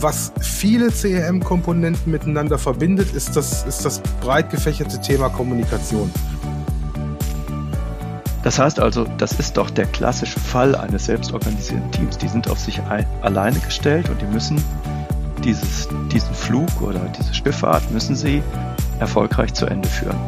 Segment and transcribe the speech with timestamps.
[0.00, 6.10] was viele CRM-Komponenten miteinander verbindet, ist das, ist das breit gefächerte Thema Kommunikation.
[8.42, 12.16] Das heißt also, das ist doch der klassische Fall eines selbstorganisierten Teams.
[12.16, 14.62] Die sind auf sich ein, alleine gestellt und die müssen
[15.44, 18.42] dieses, diesen Flug oder diese Schifffahrt müssen sie
[18.98, 20.18] erfolgreich zu Ende führen.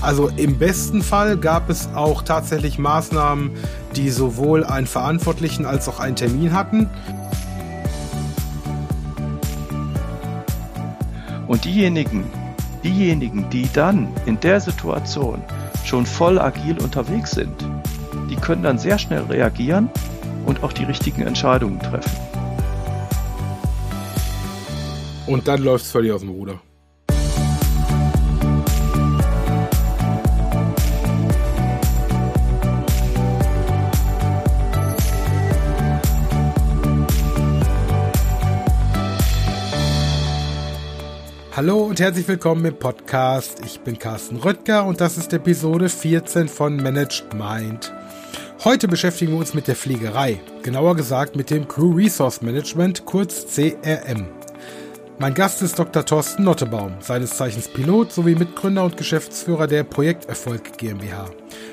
[0.00, 3.50] Also im besten Fall gab es auch tatsächlich Maßnahmen,
[3.96, 6.88] die sowohl einen Verantwortlichen als auch einen Termin hatten.
[11.46, 12.24] Und diejenigen,
[12.84, 15.42] diejenigen, die dann in der Situation
[15.84, 17.66] schon voll agil unterwegs sind,
[18.28, 19.88] die können dann sehr schnell reagieren
[20.44, 22.10] und auch die richtigen Entscheidungen treffen.
[25.26, 26.60] Und dann läuft es völlig aus dem Ruder.
[41.56, 43.64] Hallo und herzlich willkommen im Podcast.
[43.64, 47.94] Ich bin Carsten Röttger und das ist Episode 14 von Managed Mind.
[48.62, 53.46] Heute beschäftigen wir uns mit der Fliegerei, genauer gesagt mit dem Crew Resource Management, kurz
[53.46, 54.26] CRM.
[55.18, 56.04] Mein Gast ist Dr.
[56.04, 61.30] Thorsten Nottebaum, seines Zeichens Pilot sowie Mitgründer und Geschäftsführer der Projekterfolg GmbH.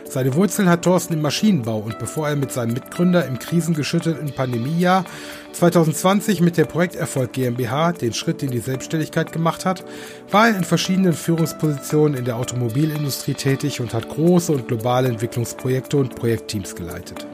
[0.10, 5.04] Seine Wurzeln hat Thorsten im Maschinenbau und bevor er mit seinem Mitgründer im krisengeschüttelten Pandemiejahr
[5.52, 9.84] 2020 mit der Projekterfolg GmbH den Schritt in die Selbstständigkeit gemacht hat,
[10.32, 15.98] war er in verschiedenen Führungspositionen in der Automobilindustrie tätig und hat große und globale Entwicklungsprojekte
[15.98, 17.28] und Projektteams geleitet.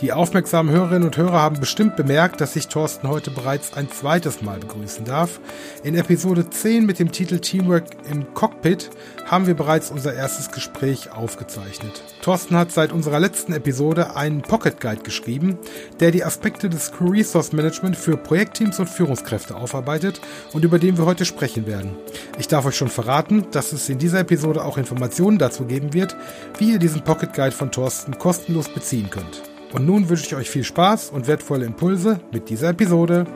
[0.00, 4.42] Die aufmerksamen Hörerinnen und Hörer haben bestimmt bemerkt, dass ich Thorsten heute bereits ein zweites
[4.42, 5.40] Mal begrüßen darf.
[5.84, 8.90] In Episode 10 mit dem Titel Teamwork im Cockpit
[9.26, 12.02] haben wir bereits unser erstes Gespräch aufgezeichnet.
[12.22, 15.58] Thorsten hat seit unserer letzten Episode einen Pocket Guide geschrieben,
[16.00, 20.20] der die Aspekte des Crew Resource Management für Projektteams und Führungskräfte aufarbeitet
[20.52, 21.96] und über den wir heute sprechen werden.
[22.38, 26.16] Ich darf euch schon verraten, dass es in dieser Episode auch Informationen dazu geben wird,
[26.58, 29.42] wie ihr diesen Pocket Guide von Thorsten kostenlos beziehen könnt.
[29.74, 33.26] Und nun wünsche ich euch viel Spaß und wertvolle Impulse mit dieser Episode.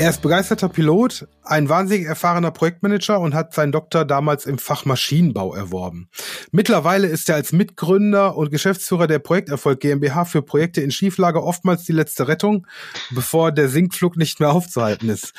[0.00, 4.86] Er ist begeisterter Pilot, ein wahnsinnig erfahrener Projektmanager und hat seinen Doktor damals im Fach
[4.86, 6.08] Maschinenbau erworben.
[6.52, 11.84] Mittlerweile ist er als Mitgründer und Geschäftsführer der Projekterfolg GmbH für Projekte in Schieflage oftmals
[11.84, 12.66] die letzte Rettung,
[13.10, 15.34] bevor der Sinkflug nicht mehr aufzuhalten ist.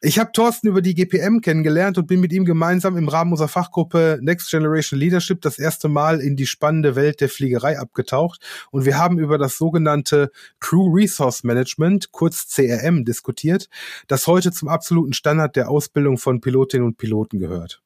[0.00, 3.48] Ich habe Thorsten über die GPM kennengelernt und bin mit ihm gemeinsam im Rahmen unserer
[3.48, 8.84] Fachgruppe Next Generation Leadership das erste Mal in die spannende Welt der Fliegerei abgetaucht und
[8.84, 10.30] wir haben über das sogenannte
[10.60, 13.68] Crew Resource Management, kurz CRM, diskutiert
[14.06, 17.82] das heute zum absoluten Standard der Ausbildung von Pilotinnen und Piloten gehört.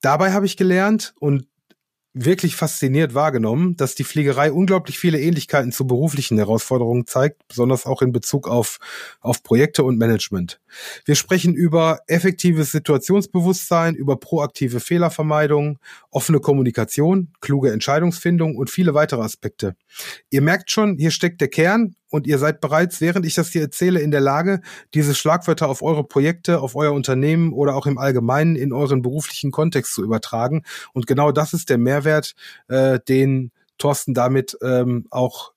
[0.00, 1.46] Dabei habe ich gelernt und
[2.18, 8.00] wirklich fasziniert wahrgenommen, dass die Fliegerei unglaublich viele Ähnlichkeiten zu beruflichen Herausforderungen zeigt, besonders auch
[8.00, 8.78] in Bezug auf,
[9.20, 10.58] auf Projekte und Management.
[11.04, 15.78] Wir sprechen über effektives Situationsbewusstsein, über proaktive Fehlervermeidung,
[16.10, 19.76] offene Kommunikation, kluge Entscheidungsfindung und viele weitere Aspekte.
[20.30, 23.62] Ihr merkt schon, hier steckt der Kern und ihr seid bereits, während ich das hier
[23.62, 24.60] erzähle, in der Lage,
[24.94, 29.52] diese Schlagwörter auf eure Projekte, auf euer Unternehmen oder auch im Allgemeinen in euren beruflichen
[29.52, 30.64] Kontext zu übertragen.
[30.94, 32.34] Und genau das ist der Mehrwert,
[32.68, 35.52] äh, den Thorsten damit ähm, auch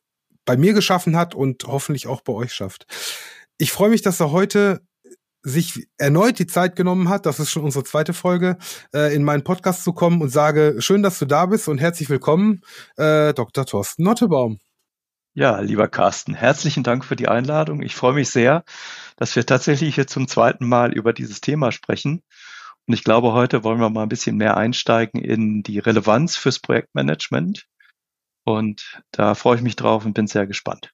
[0.45, 2.85] bei mir geschaffen hat und hoffentlich auch bei euch schafft.
[3.57, 4.81] Ich freue mich, dass er heute
[5.41, 8.57] sich erneut die Zeit genommen hat, das ist schon unsere zweite Folge,
[8.93, 12.09] äh, in meinen Podcast zu kommen und sage, schön, dass du da bist und herzlich
[12.09, 12.59] willkommen,
[12.97, 13.65] äh, Dr.
[13.65, 14.59] Thorsten Nottebaum.
[15.39, 17.81] Ja, lieber Carsten, herzlichen Dank für die Einladung.
[17.81, 18.65] Ich freue mich sehr,
[19.15, 22.21] dass wir tatsächlich hier zum zweiten Mal über dieses Thema sprechen.
[22.85, 26.59] Und ich glaube, heute wollen wir mal ein bisschen mehr einsteigen in die Relevanz fürs
[26.59, 27.67] Projektmanagement.
[28.43, 30.91] Und da freue ich mich drauf und bin sehr gespannt.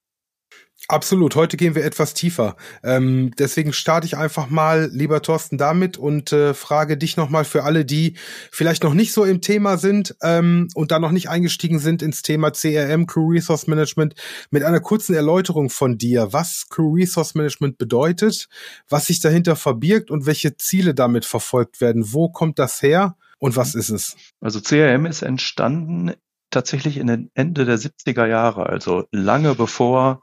[0.88, 1.36] Absolut.
[1.36, 2.56] Heute gehen wir etwas tiefer.
[2.84, 7.64] Ähm, deswegen starte ich einfach mal, lieber Thorsten, damit und äh, frage dich nochmal für
[7.64, 8.16] alle, die
[8.52, 12.22] vielleicht noch nicht so im Thema sind ähm, und da noch nicht eingestiegen sind ins
[12.22, 14.14] Thema CRM, Crew Resource Management,
[14.52, 18.48] mit einer kurzen Erläuterung von dir, was Crew Resource Management bedeutet,
[18.88, 22.14] was sich dahinter verbirgt und welche Ziele damit verfolgt werden.
[22.14, 24.16] Wo kommt das her und was ist es?
[24.40, 26.14] Also CRM ist entstanden
[26.52, 30.22] tatsächlich in den Ende der 70er Jahre, also lange bevor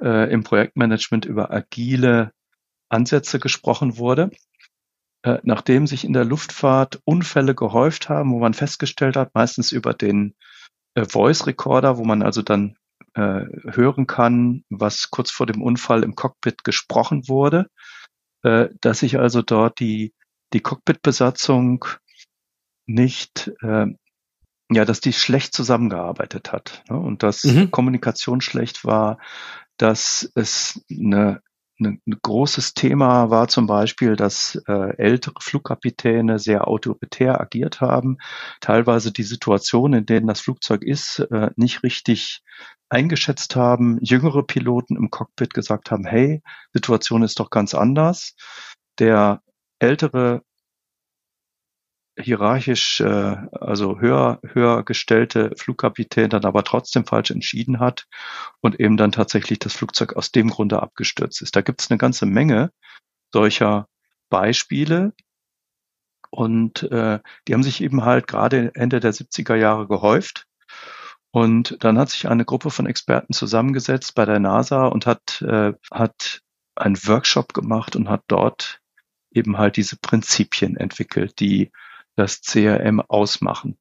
[0.00, 2.32] äh, im Projektmanagement über agile
[2.88, 4.30] Ansätze gesprochen wurde.
[5.22, 9.94] Äh, nachdem sich in der Luftfahrt Unfälle gehäuft haben, wo man festgestellt hat, meistens über
[9.94, 10.34] den
[10.94, 12.76] äh, Voice Recorder, wo man also dann
[13.14, 17.68] äh, hören kann, was kurz vor dem Unfall im Cockpit gesprochen wurde,
[18.42, 20.12] äh, dass sich also dort die,
[20.52, 21.86] die Cockpit-Besatzung
[22.86, 23.86] nicht äh,
[24.70, 26.98] ja, dass die schlecht zusammengearbeitet hat ne?
[26.98, 27.70] und dass mhm.
[27.70, 29.18] Kommunikation schlecht war,
[29.76, 31.40] dass es eine
[31.80, 38.18] ein großes Thema war zum Beispiel, dass äh, ältere Flugkapitäne sehr autoritär agiert haben,
[38.60, 42.42] teilweise die Situation, in denen das Flugzeug ist, äh, nicht richtig
[42.88, 46.42] eingeschätzt haben, jüngere Piloten im Cockpit gesagt haben, hey,
[46.72, 48.34] Situation ist doch ganz anders.
[49.00, 49.42] Der
[49.80, 50.42] ältere
[52.18, 58.06] hierarchisch, äh, also höher, höher gestellte Flugkapitän dann aber trotzdem falsch entschieden hat
[58.60, 61.56] und eben dann tatsächlich das Flugzeug aus dem Grunde abgestürzt ist.
[61.56, 62.70] Da gibt es eine ganze Menge
[63.32, 63.88] solcher
[64.30, 65.12] Beispiele.
[66.30, 70.46] Und äh, die haben sich eben halt gerade Ende der 70er Jahre gehäuft.
[71.30, 75.72] Und dann hat sich eine Gruppe von Experten zusammengesetzt bei der NASA und hat, äh,
[75.90, 76.42] hat
[76.76, 78.80] einen Workshop gemacht und hat dort
[79.32, 81.72] eben halt diese Prinzipien entwickelt, die
[82.16, 83.76] das CRM ausmachen.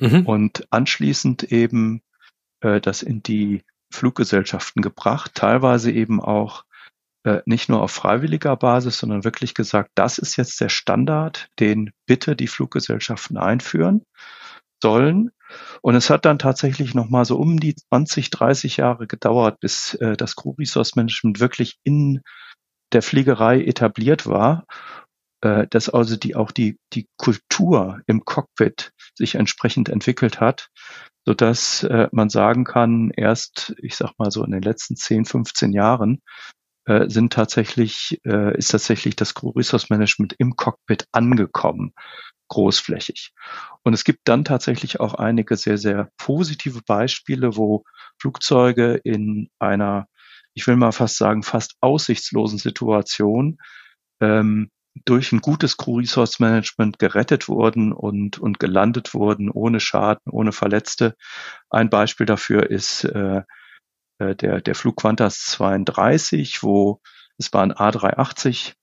[0.00, 0.26] Mhm.
[0.26, 2.02] Und anschließend eben
[2.60, 6.64] äh, das in die Fluggesellschaften gebracht, teilweise eben auch
[7.24, 11.92] äh, nicht nur auf freiwilliger Basis, sondern wirklich gesagt, das ist jetzt der Standard, den
[12.06, 14.04] bitte die Fluggesellschaften einführen
[14.82, 15.30] sollen.
[15.80, 19.94] Und es hat dann tatsächlich noch mal so um die 20, 30 Jahre gedauert, bis
[19.94, 22.22] äh, das Crew Resource Management wirklich in
[22.92, 24.66] der Fliegerei etabliert war
[25.44, 30.68] dass also die auch die die Kultur im Cockpit sich entsprechend entwickelt hat,
[31.24, 35.24] so dass äh, man sagen kann, erst ich sag mal so in den letzten 10,
[35.24, 36.22] 15 Jahren
[36.86, 41.92] äh, sind tatsächlich äh, ist tatsächlich das Resource Management im Cockpit angekommen
[42.48, 43.32] großflächig.
[43.82, 47.84] Und es gibt dann tatsächlich auch einige sehr, sehr positive Beispiele, wo
[48.18, 50.08] Flugzeuge in einer,
[50.54, 53.58] ich will mal fast sagen, fast aussichtslosen Situation
[54.20, 54.70] ähm,
[55.04, 60.52] durch ein gutes Crew Resource Management gerettet wurden und, und gelandet wurden, ohne Schaden, ohne
[60.52, 61.16] Verletzte.
[61.68, 63.42] Ein Beispiel dafür ist äh,
[64.18, 67.00] äh der, der Flug Qantas 32, wo
[67.38, 68.74] es war ein A380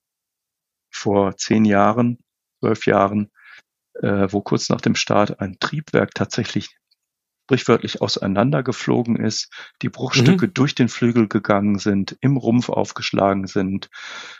[0.91, 2.19] vor zehn Jahren,
[2.59, 3.31] zwölf Jahren,
[4.01, 6.77] äh, wo kurz nach dem Start ein Triebwerk tatsächlich
[7.45, 9.51] sprichwörtlich auseinandergeflogen ist,
[9.81, 10.53] die Bruchstücke mhm.
[10.53, 13.89] durch den Flügel gegangen sind, im Rumpf aufgeschlagen sind,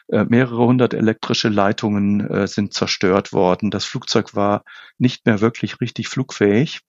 [0.08, 3.72] äh, mehrere hundert elektrische Leitungen äh, sind zerstört worden.
[3.72, 4.64] Das Flugzeug war
[4.98, 6.80] nicht mehr wirklich richtig flugfähig.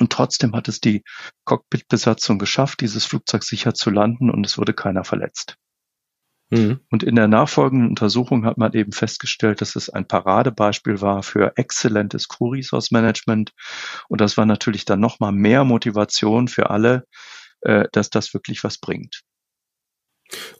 [0.00, 1.02] Und trotzdem hat es die
[1.44, 5.56] Cockpitbesatzung geschafft, dieses Flugzeug sicher zu landen und es wurde keiner verletzt.
[6.54, 6.80] Mhm.
[6.90, 11.52] Und in der nachfolgenden Untersuchung hat man eben festgestellt, dass es ein Paradebeispiel war für
[11.56, 13.52] exzellentes Crew Resource Management.
[14.08, 17.06] Und das war natürlich dann nochmal mehr Motivation für alle,
[17.62, 19.22] äh, dass das wirklich was bringt.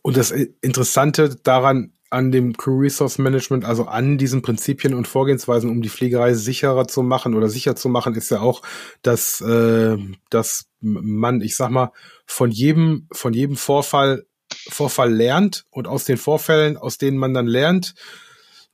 [0.03, 5.69] Und das Interessante daran, an dem Crew Resource Management, also an diesen Prinzipien und Vorgehensweisen,
[5.69, 8.63] um die Fliegerei sicherer zu machen oder sicher zu machen, ist ja auch,
[9.03, 9.97] dass, äh,
[10.31, 11.93] dass man, ich sag mal,
[12.27, 14.27] von jedem, von jedem Vorfall
[14.69, 17.95] Vorfall lernt und aus den Vorfällen, aus denen man dann lernt,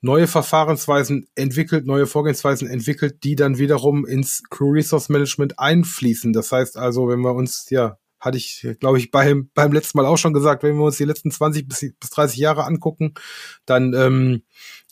[0.00, 6.32] neue Verfahrensweisen entwickelt, neue Vorgehensweisen entwickelt, die dann wiederum ins Crew Resource Management einfließen.
[6.32, 10.06] Das heißt also, wenn wir uns, ja, hatte ich, glaube ich, beim, beim letzten Mal
[10.06, 13.14] auch schon gesagt, wenn wir uns die letzten 20 bis, bis 30 Jahre angucken,
[13.64, 14.42] dann ähm,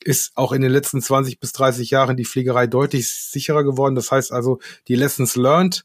[0.02, 3.94] ist auch in den letzten 20 bis 30 Jahren die Fliegerei deutlich sicherer geworden.
[3.94, 5.84] Das heißt also, die Lessons learned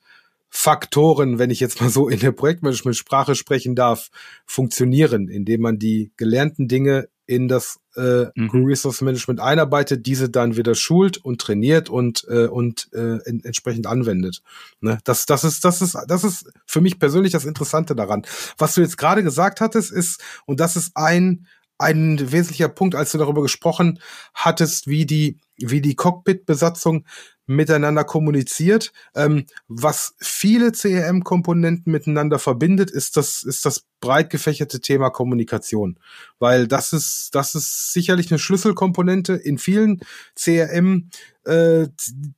[0.56, 4.10] Faktoren, wenn ich jetzt mal so in der Projektmanagement-Sprache sprechen darf,
[4.46, 8.64] funktionieren, indem man die gelernten Dinge in das äh, mhm.
[8.66, 13.88] Resource Management einarbeitet, diese dann wieder schult und trainiert und äh, und äh, in, entsprechend
[13.88, 14.44] anwendet.
[14.80, 15.00] Ne?
[15.06, 18.22] Das das ist das ist das ist für mich persönlich das Interessante daran.
[18.60, 21.48] Was du jetzt gerade gesagt hattest, ist und das ist ein
[21.84, 24.00] ein wesentlicher Punkt, als du darüber gesprochen
[24.34, 27.06] hattest, wie die wie die Cockpit-Besatzung
[27.46, 28.94] miteinander kommuniziert.
[29.16, 36.00] Ähm, was viele CRM-Komponenten miteinander verbindet, ist das, ist das breit gefächerte Thema Kommunikation.
[36.40, 40.00] Weil das ist, das ist sicherlich eine Schlüsselkomponente in vielen
[40.36, 41.10] CRM
[41.46, 41.88] äh,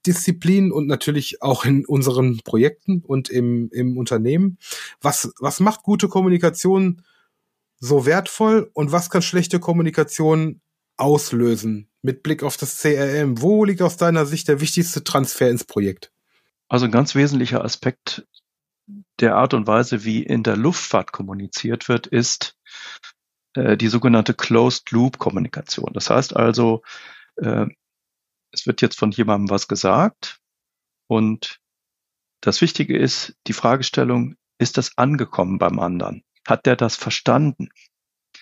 [0.05, 4.57] Disziplinen und natürlich auch in unseren Projekten und im, im Unternehmen.
[5.01, 7.03] Was, was macht gute Kommunikation
[7.79, 10.61] so wertvoll und was kann schlechte Kommunikation
[10.97, 13.41] auslösen mit Blick auf das CRM?
[13.41, 16.11] Wo liegt aus deiner Sicht der wichtigste Transfer ins Projekt?
[16.67, 18.25] Also ein ganz wesentlicher Aspekt
[19.19, 22.57] der Art und Weise, wie in der Luftfahrt kommuniziert wird, ist
[23.53, 25.91] äh, die sogenannte Closed Loop Kommunikation.
[25.93, 26.83] Das heißt also,
[27.37, 27.65] äh,
[28.51, 30.39] es wird jetzt von jemandem was gesagt
[31.07, 31.59] und
[32.41, 36.23] das Wichtige ist die Fragestellung, ist das angekommen beim anderen?
[36.45, 37.69] Hat der das verstanden?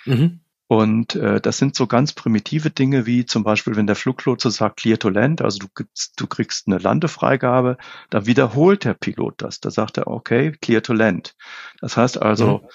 [0.06, 0.42] Mhm.
[0.68, 4.78] Und äh, das sind so ganz primitive Dinge wie zum Beispiel, wenn der Fluglotse sagt
[4.78, 7.78] Clear to Land, also du, gibst, du kriegst eine Landefreigabe,
[8.10, 9.60] dann wiederholt der Pilot das.
[9.60, 11.36] Da sagt er, okay, Clear to Land.
[11.80, 12.70] Das heißt also, mhm.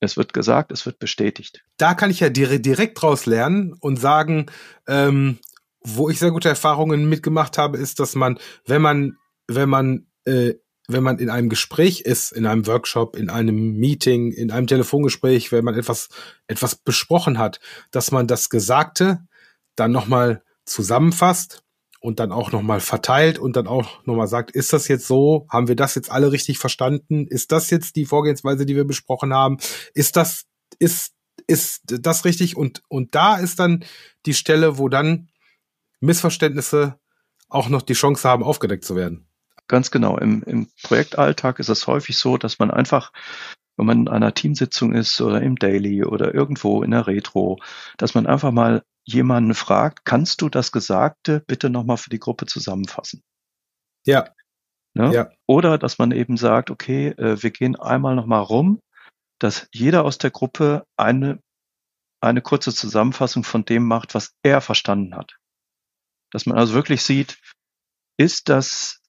[0.00, 1.64] es wird gesagt, es wird bestätigt.
[1.76, 4.46] Da kann ich ja direkt draus lernen und sagen,
[4.86, 5.38] ähm,
[5.82, 9.16] wo ich sehr gute Erfahrungen mitgemacht habe, ist, dass man, wenn man,
[9.48, 10.54] wenn man äh,
[10.92, 15.52] wenn man in einem Gespräch ist, in einem Workshop, in einem Meeting, in einem Telefongespräch,
[15.52, 16.08] wenn man etwas,
[16.46, 19.20] etwas besprochen hat, dass man das Gesagte
[19.76, 21.62] dann nochmal zusammenfasst
[22.00, 25.46] und dann auch nochmal verteilt und dann auch nochmal sagt, ist das jetzt so?
[25.50, 27.26] Haben wir das jetzt alle richtig verstanden?
[27.26, 29.58] Ist das jetzt die Vorgehensweise, die wir besprochen haben?
[29.94, 30.46] Ist das,
[30.78, 31.12] ist,
[31.46, 32.56] ist das richtig?
[32.56, 33.84] Und, und da ist dann
[34.26, 35.28] die Stelle, wo dann
[36.00, 36.98] Missverständnisse
[37.48, 39.26] auch noch die Chance haben, aufgedeckt zu werden.
[39.70, 40.18] Ganz genau.
[40.18, 43.12] Im, Im Projektalltag ist es häufig so, dass man einfach,
[43.76, 47.60] wenn man in einer Teamsitzung ist oder im Daily oder irgendwo in der Retro,
[47.96, 52.46] dass man einfach mal jemanden fragt, kannst du das Gesagte bitte nochmal für die Gruppe
[52.46, 53.22] zusammenfassen?
[54.04, 54.30] Ja.
[54.94, 55.14] Ne?
[55.14, 55.30] ja.
[55.46, 58.80] Oder dass man eben sagt, okay, äh, wir gehen einmal nochmal rum,
[59.38, 61.38] dass jeder aus der Gruppe eine,
[62.20, 65.38] eine kurze Zusammenfassung von dem macht, was er verstanden hat.
[66.32, 67.38] Dass man also wirklich sieht,
[68.18, 68.99] ist das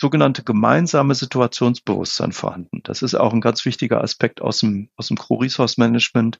[0.00, 2.82] sogenannte gemeinsame Situationsbewusstsein vorhanden.
[2.84, 6.38] Das ist auch ein ganz wichtiger Aspekt aus dem, aus dem Crew Resource Management.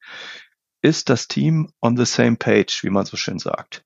[0.81, 3.85] Ist das Team on the same page, wie man so schön sagt?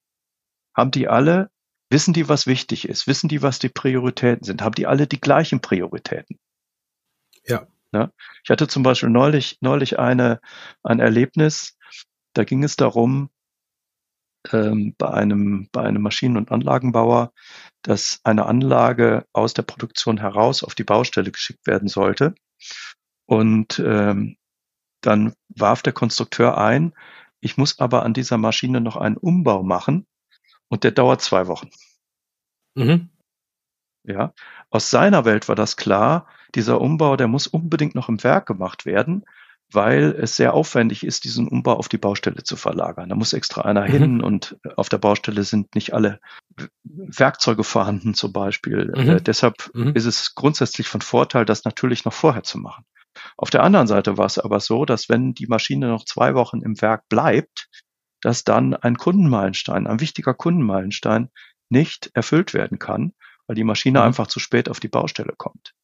[0.75, 1.51] Haben die alle,
[1.91, 3.07] wissen die, was wichtig ist?
[3.07, 4.63] Wissen die, was die Prioritäten sind?
[4.63, 6.39] Haben die alle die gleichen Prioritäten?
[7.47, 7.67] Ja.
[7.93, 8.11] ja?
[8.45, 10.41] Ich hatte zum Beispiel neulich, neulich eine,
[10.83, 11.79] ein Erlebnis,
[12.35, 13.31] da ging es darum,
[14.51, 17.33] ähm, bei einem, bei einem Maschinen- und Anlagenbauer,
[17.83, 22.35] dass eine Anlage aus der Produktion heraus auf die Baustelle geschickt werden sollte.
[23.27, 24.37] Und ähm,
[25.01, 26.93] dann warf der Konstrukteur ein,
[27.41, 30.07] ich muss aber an dieser Maschine noch einen Umbau machen
[30.69, 31.71] und der dauert zwei Wochen.
[32.75, 33.11] Mhm.
[34.05, 34.33] Ja,
[34.71, 38.85] aus seiner Welt war das klar, dieser Umbau, der muss unbedingt noch im Werk gemacht
[38.85, 39.25] werden,
[39.75, 43.09] weil es sehr aufwendig ist, diesen Umbau auf die Baustelle zu verlagern.
[43.09, 43.93] Da muss extra einer mhm.
[43.93, 46.21] hin und auf der Baustelle sind nicht alle
[46.85, 48.93] Werkzeuge vorhanden zum Beispiel.
[48.97, 49.09] Mhm.
[49.09, 49.93] Äh, deshalb mhm.
[49.95, 52.85] ist es grundsätzlich von Vorteil, das natürlich noch vorher zu machen.
[53.37, 56.63] Auf der anderen Seite war es aber so, dass wenn die Maschine noch zwei Wochen
[56.63, 57.69] im Werk bleibt,
[58.21, 61.31] dass dann ein Kundenmeilenstein, ein wichtiger Kundenmeilenstein
[61.69, 63.13] nicht erfüllt werden kann,
[63.47, 64.07] weil die Maschine mhm.
[64.07, 65.75] einfach zu spät auf die Baustelle kommt.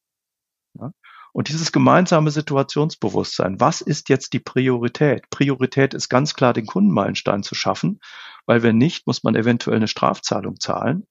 [0.79, 0.91] Ja?
[1.31, 5.29] Und dieses gemeinsame Situationsbewusstsein, was ist jetzt die Priorität?
[5.29, 7.99] Priorität ist ganz klar, den Kundenmeilenstein zu schaffen,
[8.45, 11.05] weil wenn nicht, muss man eventuell eine Strafzahlung zahlen.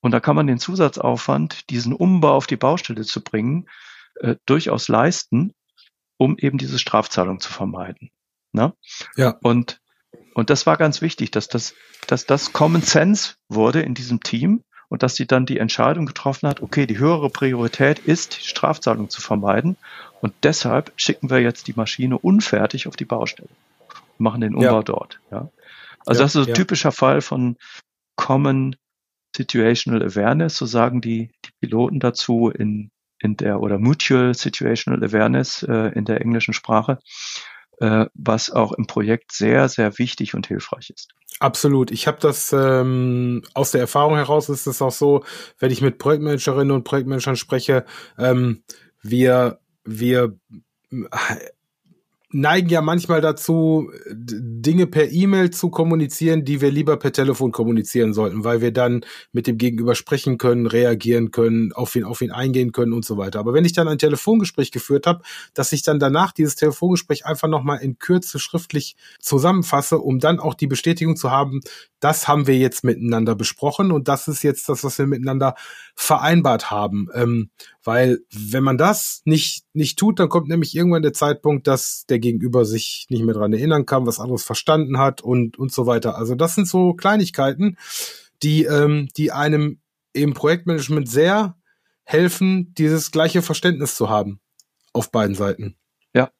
[0.00, 3.68] Und da kann man den Zusatzaufwand, diesen Umbau auf die Baustelle zu bringen,
[4.16, 5.52] äh, durchaus leisten,
[6.18, 8.10] um eben diese Strafzahlung zu vermeiden.
[8.52, 8.74] Ne?
[9.16, 9.38] Ja.
[9.42, 9.80] Und,
[10.34, 11.74] und das war ganz wichtig, dass das,
[12.06, 16.48] dass das Common Sense wurde in diesem Team und dass sie dann die Entscheidung getroffen
[16.48, 19.76] hat, okay, die höhere Priorität ist, die Strafzahlung zu vermeiden
[20.20, 23.48] und deshalb schicken wir jetzt die Maschine unfertig auf die Baustelle
[23.88, 24.82] und machen den Umbau ja.
[24.82, 25.20] dort.
[25.30, 25.48] Ja.
[26.06, 26.54] Also ja, das ist ein ja.
[26.54, 27.56] typischer Fall von
[28.16, 28.76] Common
[29.36, 32.90] Situational Awareness, so sagen die, die Piloten dazu in,
[33.20, 36.98] in der oder Mutual Situational Awareness äh, in der englischen Sprache,
[37.80, 41.08] was auch im Projekt sehr, sehr wichtig und hilfreich ist.
[41.40, 41.90] Absolut.
[41.90, 45.24] Ich habe das ähm, aus der Erfahrung heraus ist es auch so,
[45.58, 47.84] wenn ich mit Projektmanagerinnen und Projektmanagern spreche,
[48.18, 48.64] ähm,
[49.02, 50.38] wir wir
[52.30, 58.12] neigen ja manchmal dazu, Dinge per E-Mail zu kommunizieren, die wir lieber per Telefon kommunizieren
[58.12, 62.30] sollten, weil wir dann mit dem Gegenüber sprechen können, reagieren können, auf ihn, auf ihn
[62.30, 63.38] eingehen können und so weiter.
[63.38, 65.22] Aber wenn ich dann ein Telefongespräch geführt habe,
[65.54, 70.54] dass ich dann danach dieses Telefongespräch einfach nochmal in Kürze schriftlich zusammenfasse, um dann auch
[70.54, 71.60] die Bestätigung zu haben,
[72.00, 75.54] das haben wir jetzt miteinander besprochen und das ist jetzt das, was wir miteinander
[75.94, 77.08] vereinbart haben.
[77.14, 77.50] Ähm,
[77.88, 82.18] weil wenn man das nicht, nicht tut, dann kommt nämlich irgendwann der Zeitpunkt, dass der
[82.18, 86.18] Gegenüber sich nicht mehr dran erinnern kann, was anderes verstanden hat und, und so weiter.
[86.18, 87.78] Also das sind so Kleinigkeiten,
[88.42, 89.80] die, ähm, die einem
[90.12, 91.56] im Projektmanagement sehr
[92.04, 94.38] helfen, dieses gleiche Verständnis zu haben
[94.92, 95.74] auf beiden Seiten.
[96.12, 96.30] Ja.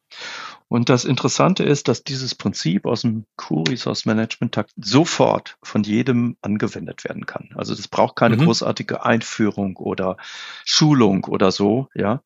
[0.68, 5.82] Und das Interessante ist, dass dieses Prinzip aus dem Crew Resource Management Takt sofort von
[5.82, 7.50] jedem angewendet werden kann.
[7.54, 8.44] Also das braucht keine mhm.
[8.44, 10.18] großartige Einführung oder
[10.64, 12.22] Schulung oder so, ja,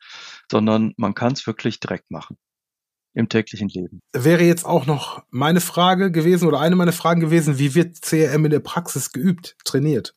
[0.50, 2.36] sondern man kann es wirklich direkt machen
[3.14, 4.00] im täglichen Leben.
[4.12, 8.46] Wäre jetzt auch noch meine Frage gewesen oder eine meiner Fragen gewesen, wie wird CRM
[8.46, 10.14] in der Praxis geübt, trainiert?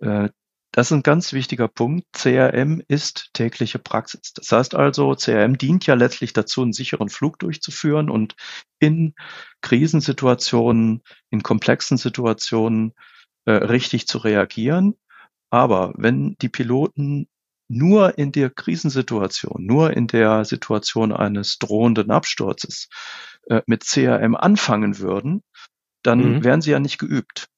[0.00, 0.28] Äh,
[0.76, 2.04] das ist ein ganz wichtiger Punkt.
[2.12, 4.34] CRM ist tägliche Praxis.
[4.34, 8.36] Das heißt also, CRM dient ja letztlich dazu, einen sicheren Flug durchzuführen und
[8.78, 9.14] in
[9.62, 12.92] Krisensituationen, in komplexen Situationen
[13.46, 14.96] äh, richtig zu reagieren.
[15.48, 17.26] Aber wenn die Piloten
[17.68, 22.90] nur in der Krisensituation, nur in der Situation eines drohenden Absturzes
[23.48, 25.42] äh, mit CRM anfangen würden,
[26.02, 26.44] dann mhm.
[26.44, 27.48] wären sie ja nicht geübt.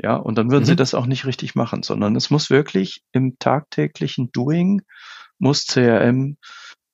[0.00, 0.68] Ja, und dann würden mhm.
[0.68, 4.82] sie das auch nicht richtig machen, sondern es muss wirklich im tagtäglichen Doing,
[5.38, 6.36] muss CRM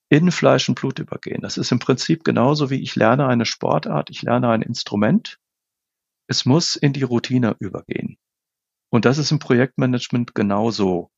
[0.09, 1.41] in Fleisch und Blut übergehen.
[1.41, 5.39] Das ist im Prinzip genauso wie ich lerne eine Sportart, ich lerne ein Instrument.
[6.27, 8.17] Es muss in die Routine übergehen.
[8.89, 11.11] Und das ist im Projektmanagement genauso.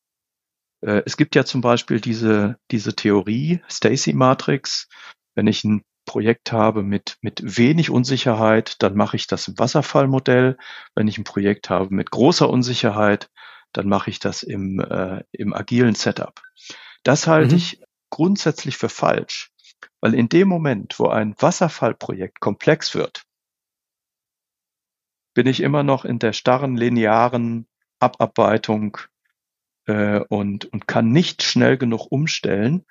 [0.82, 4.90] Äh, es gibt ja zum Beispiel diese, diese Theorie, Stacy Matrix.
[5.36, 10.58] Wenn ich ein Projekt habe mit, mit wenig Unsicherheit, dann mache ich das im Wasserfallmodell.
[10.96, 13.30] Wenn ich ein Projekt habe mit großer Unsicherheit,
[13.74, 16.42] dann mache ich das im, äh, im agilen Setup.
[17.04, 17.58] Das halte mhm.
[17.58, 19.52] ich grundsätzlich für falsch,
[20.02, 23.24] weil in dem Moment, wo ein Wasserfallprojekt komplex wird,
[25.36, 27.68] bin ich immer noch in der starren linearen
[28.00, 28.98] Abarbeitung
[29.86, 32.86] äh, und, und kann nicht schnell genug umstellen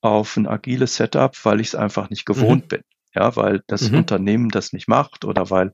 [0.00, 2.68] auf ein agiles Setup, weil ich es einfach nicht gewohnt mhm.
[2.68, 2.82] bin.
[3.14, 3.98] Ja, weil das mhm.
[3.98, 5.72] Unternehmen das nicht macht oder weil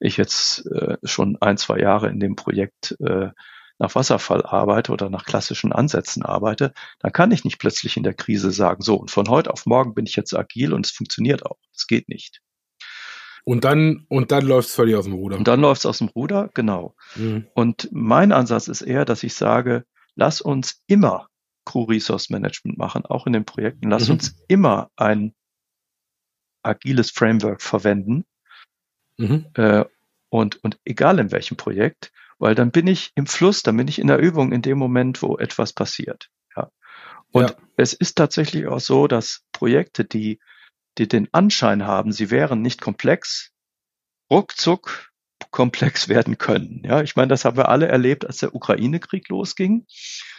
[0.00, 3.30] ich jetzt äh, schon ein, zwei Jahre in dem Projekt äh,
[3.78, 8.14] nach Wasserfall arbeite oder nach klassischen Ansätzen arbeite, dann kann ich nicht plötzlich in der
[8.14, 11.44] Krise sagen, so, und von heute auf morgen bin ich jetzt agil und es funktioniert
[11.44, 11.58] auch.
[11.74, 12.40] Es geht nicht.
[13.44, 15.36] Und dann, und dann läuft es völlig aus dem Ruder.
[15.36, 16.94] Und dann läuft es aus dem Ruder, genau.
[17.14, 17.46] Mhm.
[17.54, 21.28] Und mein Ansatz ist eher, dass ich sage, lass uns immer
[21.64, 23.90] Crew Resource Management machen, auch in den Projekten.
[23.90, 24.14] Lass mhm.
[24.14, 25.34] uns immer ein
[26.62, 28.24] agiles Framework verwenden.
[29.16, 29.46] Mhm.
[29.54, 29.84] Äh,
[30.28, 33.98] und, und egal in welchem Projekt, weil dann bin ich im Fluss, dann bin ich
[33.98, 36.30] in der Übung in dem Moment, wo etwas passiert.
[36.56, 36.70] Ja.
[37.30, 37.56] Und ja.
[37.76, 40.40] es ist tatsächlich auch so, dass Projekte, die,
[40.98, 43.52] die den Anschein haben, sie wären nicht komplex,
[44.30, 45.12] ruckzuck
[45.50, 46.82] komplex werden können.
[46.84, 49.86] Ja, ich meine, das haben wir alle erlebt, als der Ukraine-Krieg losging.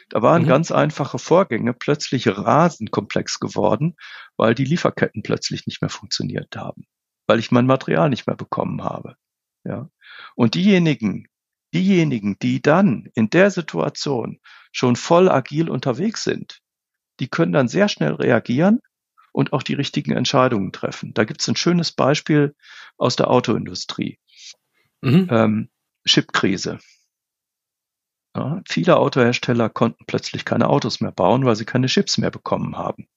[0.09, 0.47] Da waren mhm.
[0.47, 3.95] ganz einfache Vorgänge plötzlich rasend komplex geworden,
[4.37, 6.85] weil die Lieferketten plötzlich nicht mehr funktioniert haben,
[7.27, 9.15] weil ich mein Material nicht mehr bekommen habe.
[9.63, 9.89] Ja.
[10.35, 11.27] Und diejenigen,
[11.73, 14.39] diejenigen, die dann in der Situation
[14.71, 16.61] schon voll agil unterwegs sind,
[17.19, 18.79] die können dann sehr schnell reagieren
[19.31, 21.13] und auch die richtigen Entscheidungen treffen.
[21.13, 22.55] Da gibt es ein schönes Beispiel
[22.97, 24.19] aus der Autoindustrie.
[25.01, 25.27] Mhm.
[25.31, 25.69] Ähm,
[26.05, 26.79] Chipkrise.
[28.35, 32.77] Ja, viele Autohersteller konnten plötzlich keine Autos mehr bauen, weil sie keine Chips mehr bekommen
[32.77, 33.07] haben.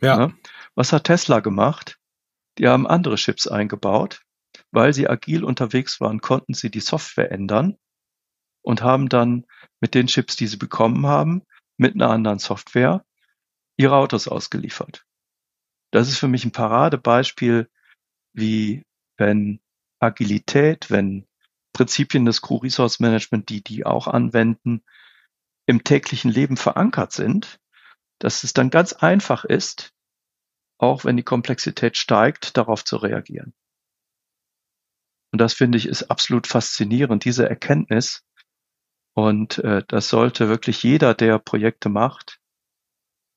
[0.00, 0.18] Ja.
[0.18, 0.32] ja.
[0.74, 1.98] Was hat Tesla gemacht?
[2.58, 4.22] Die haben andere Chips eingebaut.
[4.70, 7.76] Weil sie agil unterwegs waren, konnten sie die Software ändern
[8.62, 9.46] und haben dann
[9.80, 11.42] mit den Chips, die sie bekommen haben,
[11.76, 13.04] mit einer anderen Software
[13.76, 15.04] ihre Autos ausgeliefert.
[15.90, 17.70] Das ist für mich ein Paradebeispiel,
[18.32, 18.84] wie
[19.16, 19.60] wenn
[19.98, 21.26] Agilität, wenn
[21.72, 24.84] Prinzipien des Crew Resource Management, die die auch anwenden,
[25.66, 27.60] im täglichen Leben verankert sind,
[28.18, 29.92] dass es dann ganz einfach ist,
[30.78, 33.54] auch wenn die Komplexität steigt, darauf zu reagieren.
[35.32, 38.24] Und das finde ich ist absolut faszinierend, diese Erkenntnis.
[39.14, 42.41] Und äh, das sollte wirklich jeder, der Projekte macht,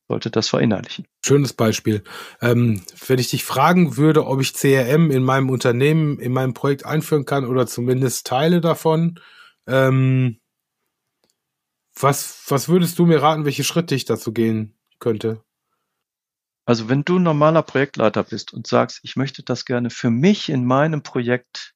[0.08, 1.08] sollte das verinnerlichen.
[1.26, 2.04] Schönes Beispiel.
[2.42, 6.86] Ähm, wenn ich dich fragen würde, ob ich CRM in meinem Unternehmen, in meinem Projekt
[6.86, 9.20] einführen kann oder zumindest Teile davon,
[9.68, 10.40] ähm,
[11.98, 15.42] was, was würdest du mir raten, welche Schritte ich dazu gehen könnte?
[16.66, 20.50] Also wenn du ein normaler Projektleiter bist und sagst, ich möchte das gerne für mich
[20.50, 21.76] in meinem Projekt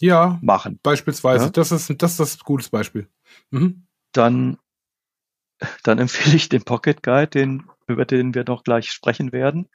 [0.00, 0.78] ja, machen.
[0.82, 1.46] Beispielsweise.
[1.46, 1.50] Ja?
[1.50, 3.08] Das ist, das ist ein gutes Beispiel.
[3.50, 3.86] Mhm.
[4.12, 4.58] Dann
[5.82, 9.68] dann empfehle ich den Pocket Guide, den, über den wir noch gleich sprechen werden.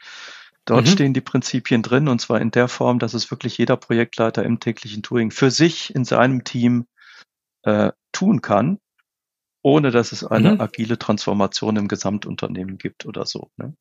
[0.66, 0.92] Dort mhm.
[0.92, 4.60] stehen die Prinzipien drin und zwar in der Form, dass es wirklich jeder Projektleiter im
[4.60, 6.88] täglichen Touring für sich in seinem Team
[7.64, 8.80] äh, tun kann,
[9.62, 10.62] ohne dass es eine mhm.
[10.62, 13.50] agile Transformation im Gesamtunternehmen gibt oder so.
[13.58, 13.76] Ne?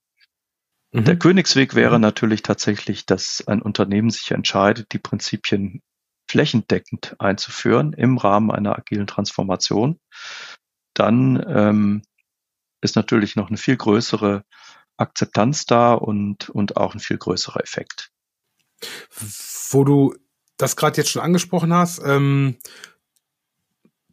[0.92, 1.04] Mhm.
[1.04, 2.02] Der Königsweg wäre mhm.
[2.02, 5.82] natürlich tatsächlich, dass ein Unternehmen sich entscheidet, die Prinzipien
[6.28, 9.98] flächendeckend einzuführen im Rahmen einer agilen Transformation
[10.94, 12.02] dann ähm,
[12.80, 14.44] ist natürlich noch eine viel größere
[14.96, 18.10] Akzeptanz da und, und auch ein viel größerer Effekt.
[19.70, 20.14] Wo du
[20.56, 22.56] das gerade jetzt schon angesprochen hast, ähm,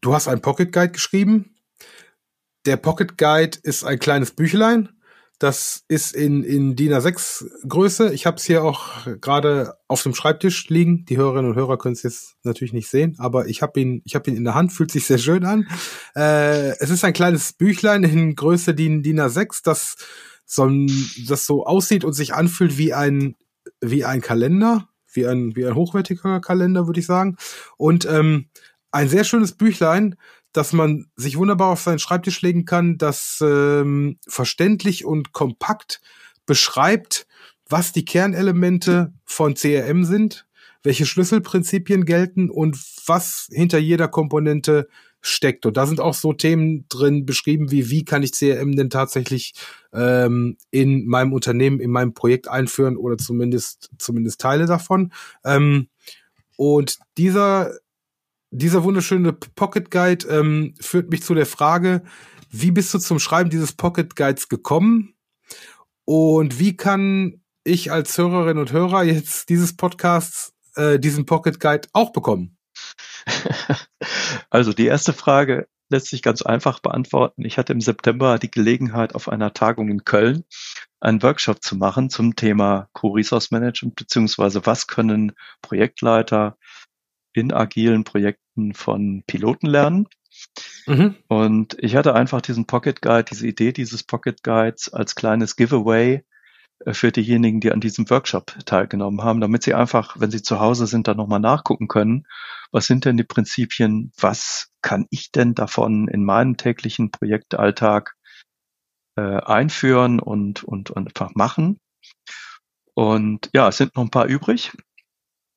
[0.01, 1.55] du hast einen Pocket Guide geschrieben.
[2.65, 4.98] Der Pocket Guide ist ein kleines Büchlein.
[5.39, 8.13] Das ist in, in DIN A6 Größe.
[8.13, 11.05] Ich habe es hier auch gerade auf dem Schreibtisch liegen.
[11.05, 14.15] Die Hörerinnen und Hörer können es jetzt natürlich nicht sehen, aber ich habe ihn, ich
[14.15, 15.65] habe ihn in der Hand, fühlt sich sehr schön an.
[16.13, 19.95] Äh, es ist ein kleines Büchlein in Größe DIN, DIN A6, das
[20.45, 20.69] so,
[21.27, 23.35] das so aussieht und sich anfühlt wie ein,
[23.79, 27.37] wie ein Kalender, wie ein, wie ein hochwertiger Kalender, würde ich sagen.
[27.77, 28.49] Und ähm,
[28.91, 30.15] ein sehr schönes Büchlein,
[30.51, 36.01] dass man sich wunderbar auf seinen Schreibtisch legen kann, das ähm, verständlich und kompakt
[36.45, 37.27] beschreibt,
[37.67, 40.47] was die Kernelemente von CRM sind,
[40.83, 44.87] welche Schlüsselprinzipien gelten und was hinter jeder Komponente
[45.21, 45.65] steckt.
[45.65, 49.53] Und da sind auch so Themen drin beschrieben, wie wie kann ich CRM denn tatsächlich
[49.93, 55.11] ähm, in meinem Unternehmen, in meinem Projekt einführen oder zumindest zumindest Teile davon.
[55.43, 55.89] Ähm,
[56.55, 57.73] und dieser
[58.51, 62.03] dieser wunderschöne Pocket Guide ähm, führt mich zu der Frage,
[62.49, 65.13] wie bist du zum Schreiben dieses Pocket Guides gekommen?
[66.05, 71.87] Und wie kann ich als Hörerin und Hörer jetzt dieses Podcasts, äh, diesen Pocket Guide
[71.93, 72.57] auch bekommen?
[74.51, 77.45] Also die erste Frage lässt sich ganz einfach beantworten.
[77.45, 80.43] Ich hatte im September die Gelegenheit, auf einer Tagung in Köln
[80.99, 86.57] einen Workshop zu machen zum Thema Co-Resource Management, beziehungsweise was können Projektleiter,
[87.39, 90.07] in agilen Projekten von Piloten lernen.
[90.85, 91.15] Mhm.
[91.27, 96.23] Und ich hatte einfach diesen Pocket Guide, diese Idee dieses Pocket Guides als kleines Giveaway
[96.85, 100.59] äh, für diejenigen, die an diesem Workshop teilgenommen haben, damit sie einfach, wenn sie zu
[100.59, 102.25] Hause sind, dann nochmal nachgucken können,
[102.71, 108.15] was sind denn die Prinzipien, was kann ich denn davon in meinem täglichen Projektalltag
[109.15, 111.79] äh, einführen und, und, und einfach machen.
[112.93, 114.71] Und ja, es sind noch ein paar übrig.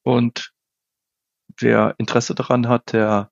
[0.05, 0.52] Und
[1.59, 3.31] wer Interesse daran hat, der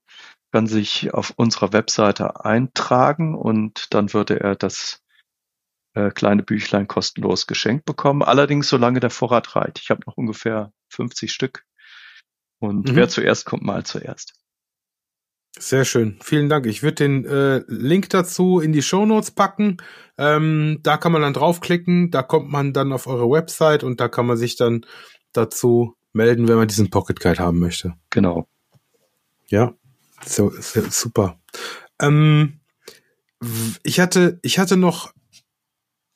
[0.53, 5.01] kann sich auf unserer Webseite eintragen und dann würde er das
[5.95, 8.23] äh, kleine Büchlein kostenlos geschenkt bekommen.
[8.23, 9.81] Allerdings solange der Vorrat reicht.
[9.81, 11.65] Ich habe noch ungefähr 50 Stück.
[12.59, 12.97] Und mhm.
[12.97, 14.35] wer zuerst kommt, mal zuerst.
[15.59, 16.67] Sehr schön, vielen Dank.
[16.67, 19.79] Ich würde den äh, Link dazu in die Show Notes packen.
[20.17, 24.09] Ähm, da kann man dann draufklicken, da kommt man dann auf eure Website und da
[24.09, 24.87] kann man sich dann
[25.33, 27.95] dazu melden, wenn man diesen Pocket Guide haben möchte.
[28.11, 28.49] Genau.
[29.49, 29.75] Ja,
[30.25, 31.41] so, so super.
[32.01, 32.61] Ähm,
[33.83, 35.13] ich hatte, ich hatte noch,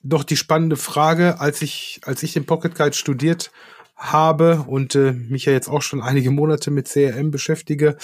[0.03, 3.51] noch die spannende Frage, als ich, als ich den Pocket Guide studiert
[3.97, 7.97] habe und äh, mich ja jetzt auch schon einige Monate mit CRM beschäftige.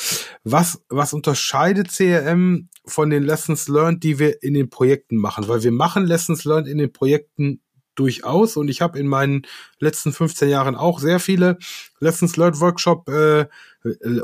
[0.44, 5.48] Was, was unterscheidet CRM von den Lessons Learned, die wir in den Projekten machen?
[5.48, 7.60] Weil wir machen Lessons Learned in den Projekten
[8.00, 8.56] durchaus.
[8.56, 9.42] Und ich habe in meinen
[9.78, 11.58] letzten 15 Jahren auch sehr viele
[12.00, 13.46] Lessons Learned Workshop äh,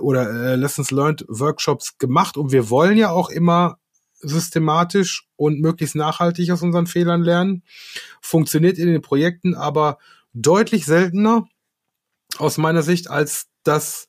[0.00, 2.36] oder äh, Lessons Learned Workshops gemacht.
[2.36, 3.78] Und wir wollen ja auch immer
[4.20, 7.62] systematisch und möglichst nachhaltig aus unseren Fehlern lernen.
[8.20, 9.98] Funktioniert in den Projekten aber
[10.32, 11.46] deutlich seltener
[12.38, 14.08] aus meiner Sicht, als das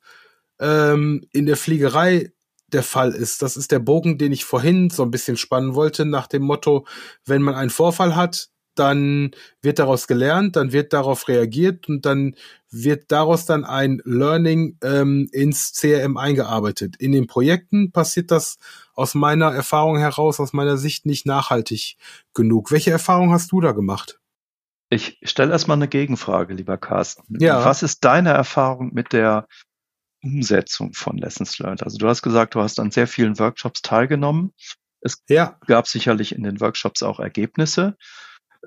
[0.60, 2.32] ähm, in der Fliegerei
[2.68, 3.42] der Fall ist.
[3.42, 6.86] Das ist der Bogen, den ich vorhin so ein bisschen spannen wollte, nach dem Motto,
[7.26, 12.36] wenn man einen Vorfall hat, dann wird daraus gelernt, dann wird darauf reagiert und dann
[12.70, 16.96] wird daraus dann ein Learning ähm, ins CRM eingearbeitet.
[16.98, 18.58] In den Projekten passiert das
[18.94, 21.98] aus meiner Erfahrung heraus, aus meiner Sicht nicht nachhaltig
[22.34, 22.72] genug.
[22.72, 24.20] Welche Erfahrung hast du da gemacht?
[24.90, 27.38] Ich stelle erstmal eine Gegenfrage, lieber Carsten.
[27.40, 27.66] Ja.
[27.66, 29.48] Was ist deine Erfahrung mit der
[30.24, 31.84] Umsetzung von Lessons Learned?
[31.84, 34.54] Also du hast gesagt, du hast an sehr vielen Workshops teilgenommen.
[35.02, 35.60] Es ja.
[35.68, 37.98] gab sicherlich in den Workshops auch Ergebnisse.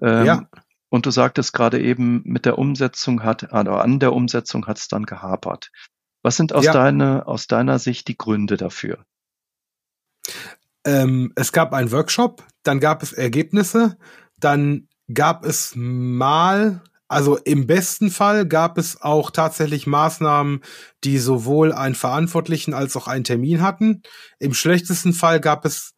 [0.01, 0.49] Ähm, ja.
[0.89, 4.89] Und du sagtest gerade eben, mit der Umsetzung hat, oder an der Umsetzung hat es
[4.89, 5.71] dann gehapert.
[6.23, 6.73] Was sind aus, ja.
[6.73, 9.05] deiner, aus deiner Sicht die Gründe dafür?
[10.85, 13.97] Ähm, es gab einen Workshop, dann gab es Ergebnisse,
[14.39, 20.63] dann gab es mal, also im besten Fall gab es auch tatsächlich Maßnahmen,
[21.05, 24.03] die sowohl einen Verantwortlichen als auch einen Termin hatten.
[24.39, 25.95] Im schlechtesten Fall gab es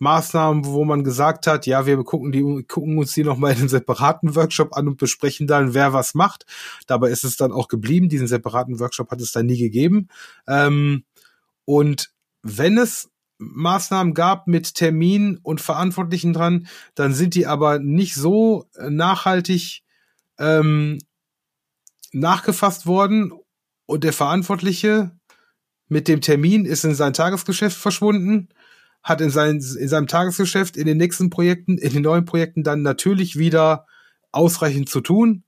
[0.00, 3.68] Maßnahmen, wo man gesagt hat, ja, wir gucken, die, gucken uns die nochmal in einem
[3.68, 6.46] separaten Workshop an und besprechen dann, wer was macht.
[6.86, 8.08] Dabei ist es dann auch geblieben.
[8.08, 10.08] Diesen separaten Workshop hat es dann nie gegeben.
[10.48, 11.04] Ähm,
[11.66, 12.10] und
[12.42, 18.66] wenn es Maßnahmen gab mit Termin und Verantwortlichen dran, dann sind die aber nicht so
[18.78, 19.82] nachhaltig
[20.38, 20.98] ähm,
[22.12, 23.32] nachgefasst worden
[23.86, 25.10] und der Verantwortliche
[25.88, 28.48] mit dem Termin ist in sein Tagesgeschäft verschwunden
[29.02, 32.82] hat in, sein, in seinem Tagesgeschäft in den nächsten Projekten, in den neuen Projekten dann
[32.82, 33.86] natürlich wieder
[34.32, 35.44] ausreichend zu tun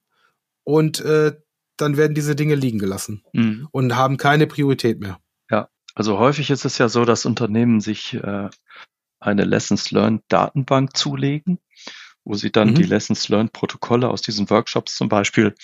[0.65, 1.33] und äh,
[1.77, 3.69] dann werden diese Dinge liegen gelassen mhm.
[3.71, 5.19] und haben keine Priorität mehr.
[5.51, 8.49] Ja, also häufig ist es ja so, dass Unternehmen sich äh,
[9.21, 11.59] eine Lessons Learned Datenbank zulegen
[12.25, 12.75] wo sie dann mhm.
[12.75, 15.55] die Lessons Learned Protokolle aus diesen Workshops zum Beispiel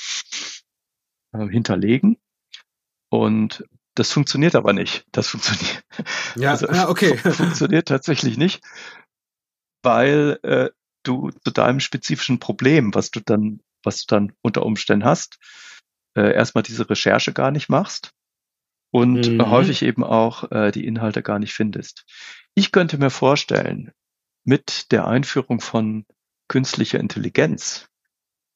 [1.33, 2.19] äh, hinterlegen.
[3.11, 3.65] Und
[3.99, 5.05] das funktioniert aber nicht.
[5.13, 5.85] Das funktioniert.
[6.37, 7.17] Ja, also, ah, okay.
[7.17, 8.63] funktioniert tatsächlich nicht,
[9.83, 10.71] weil äh,
[11.03, 15.39] du zu deinem spezifischen Problem, was du dann, was du dann unter Umständen hast,
[16.15, 18.13] äh, erstmal diese Recherche gar nicht machst
[18.91, 19.51] und mhm.
[19.51, 22.05] häufig eben auch äh, die Inhalte gar nicht findest.
[22.55, 23.93] Ich könnte mir vorstellen,
[24.45, 26.07] mit der Einführung von
[26.49, 27.89] künstlicher Intelligenz,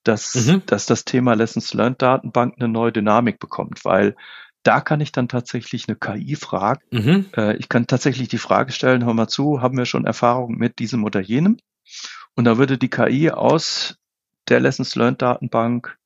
[0.05, 0.63] dass, mhm.
[0.67, 4.17] dass das Thema Lessons Learned Datenbank eine neue Dynamik bekommt, weil
[4.63, 6.83] da kann ich dann tatsächlich eine KI fragen.
[6.91, 7.27] Mhm.
[7.37, 10.79] Äh, ich kann tatsächlich die Frage stellen, hör mal zu, haben wir schon Erfahrung mit
[10.79, 11.59] diesem oder jenem?
[12.35, 13.97] Und da würde die KI aus
[14.49, 15.97] der Lessons Learned Datenbank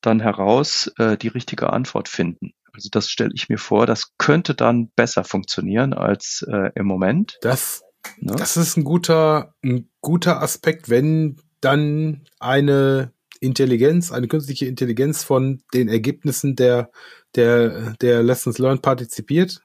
[0.00, 2.52] dann heraus äh, die richtige Antwort finden.
[2.72, 7.38] Also das stelle ich mir vor, das könnte dann besser funktionieren als äh, im Moment.
[7.42, 7.82] Das,
[8.18, 8.36] ne?
[8.36, 15.62] das ist ein guter, ein guter Aspekt, wenn dann eine Intelligenz, eine künstliche Intelligenz von
[15.74, 16.90] den Ergebnissen der,
[17.34, 19.60] der, der Lessons Learned partizipiert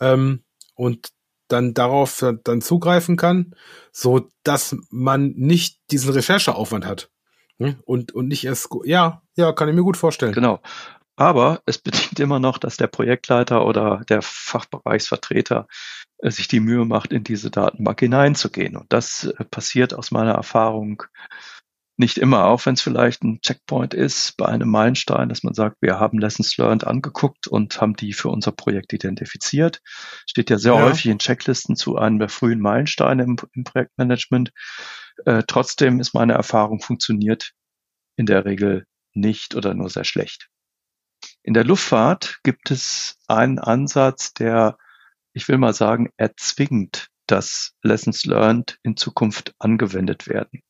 [0.00, 0.42] ähm,
[0.74, 1.10] und
[1.48, 3.54] dann darauf dann zugreifen kann,
[3.92, 7.10] so dass man nicht diesen Rechercheaufwand hat.
[7.58, 7.76] Hm?
[7.84, 10.32] Und, und nicht erst, ja, ja, kann ich mir gut vorstellen.
[10.32, 10.60] Genau.
[11.16, 15.68] Aber es bedingt immer noch, dass der Projektleiter oder der Fachbereichsvertreter
[16.18, 18.76] äh, sich die Mühe macht, in diese Datenbank hineinzugehen.
[18.76, 21.02] Und das äh, passiert aus meiner Erfahrung
[22.02, 25.76] nicht immer, auch wenn es vielleicht ein Checkpoint ist bei einem Meilenstein, dass man sagt,
[25.80, 29.80] wir haben Lessons Learned angeguckt und haben die für unser Projekt identifiziert.
[30.28, 30.82] Steht ja sehr ja.
[30.82, 34.50] häufig in Checklisten zu einem der frühen Meilensteine im, im Projektmanagement.
[35.24, 37.52] Äh, trotzdem ist meine Erfahrung, funktioniert
[38.16, 38.84] in der Regel
[39.14, 40.48] nicht oder nur sehr schlecht.
[41.44, 44.76] In der Luftfahrt gibt es einen Ansatz, der,
[45.32, 50.62] ich will mal sagen, erzwingt, dass Lessons Learned in Zukunft angewendet werden.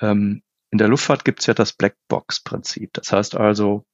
[0.00, 2.92] Ähm, in der Luftfahrt gibt es ja das Blackbox-Prinzip.
[2.94, 3.84] Das heißt also,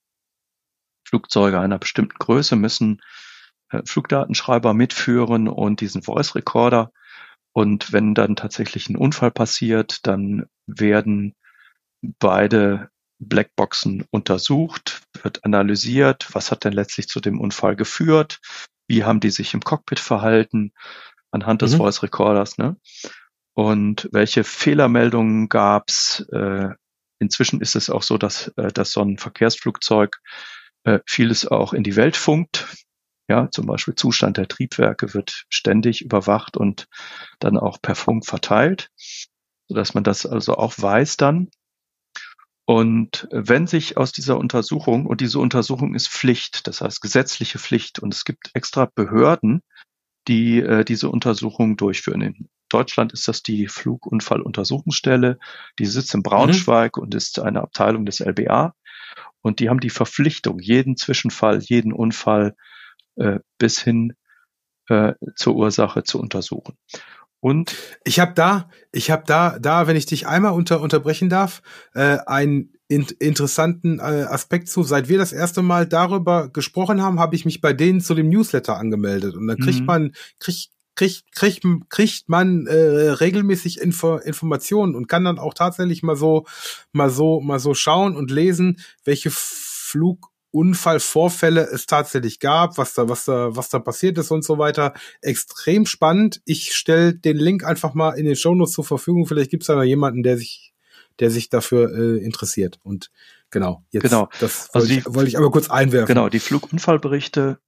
[1.07, 3.01] Flugzeuge einer bestimmten Größe müssen
[3.71, 6.93] äh, Flugdatenschreiber mitführen und diesen Voice Recorder.
[7.53, 11.35] Und wenn dann tatsächlich ein Unfall passiert, dann werden
[12.01, 12.89] beide
[13.19, 18.41] Blackboxen untersucht, wird analysiert, was hat denn letztlich zu dem Unfall geführt,
[18.89, 20.73] wie haben die sich im Cockpit verhalten
[21.31, 21.79] anhand des mhm.
[21.79, 22.77] Voice Recorders, ne?
[23.55, 26.21] Und welche Fehlermeldungen gab's?
[26.33, 26.71] Äh,
[27.19, 30.19] inzwischen ist es auch so, dass, äh, dass so ein Verkehrsflugzeug
[30.85, 32.67] äh, vieles auch in die Welt funkt.
[33.29, 36.89] Ja, zum Beispiel Zustand der Triebwerke wird ständig überwacht und
[37.39, 38.91] dann auch per Funk verteilt,
[39.69, 41.49] sodass man das also auch weiß dann.
[42.65, 47.99] Und wenn sich aus dieser Untersuchung, und diese Untersuchung ist Pflicht, das heißt gesetzliche Pflicht,
[47.99, 49.63] und es gibt extra Behörden,
[50.29, 52.21] die äh, diese Untersuchung durchführen.
[52.23, 55.39] In Deutschland ist das die Flugunfalluntersuchungsstelle,
[55.79, 56.23] die sitzt in.
[56.23, 57.03] Braunschweig mhm.
[57.03, 58.75] und ist eine Abteilung des LBA.
[59.41, 62.55] Und die haben die Verpflichtung, jeden Zwischenfall, jeden Unfall
[63.17, 64.15] äh, bis hin
[64.89, 66.77] äh, zur Ursache zu untersuchen.
[67.41, 71.61] Und ich habe da, ich habe da, da, wenn ich dich einmal unter, unterbrechen darf,
[71.93, 74.85] äh, einen in, interessanten äh, Aspekt zu.
[74.85, 78.29] Seit wir das erste Mal darüber gesprochen haben, habe ich mich bei denen zu dem
[78.29, 79.87] Newsletter angemeldet und dann kriegt mhm.
[79.87, 82.75] man, kriegt kriegt, kriegt, kriegt man äh,
[83.11, 86.47] regelmäßig Info, Informationen und kann dann auch tatsächlich mal so,
[86.93, 93.09] mal so, mal so schauen und lesen, welche Flug Unfallvorfälle es tatsächlich gab, was da,
[93.09, 94.93] was da, was da passiert ist und so weiter.
[95.23, 96.43] Extrem spannend.
[96.45, 99.27] Ich stelle den Link einfach mal in den Shownotes zur Verfügung.
[99.27, 100.75] Vielleicht gibt es da noch jemanden, der sich,
[101.21, 102.79] der sich dafür äh, interessiert.
[102.83, 103.11] Und
[103.51, 104.29] genau, jetzt genau.
[104.41, 106.07] das wollte, also die, ich, wollte ich aber kurz einwerfen.
[106.07, 107.59] Genau, die Flugunfallberichte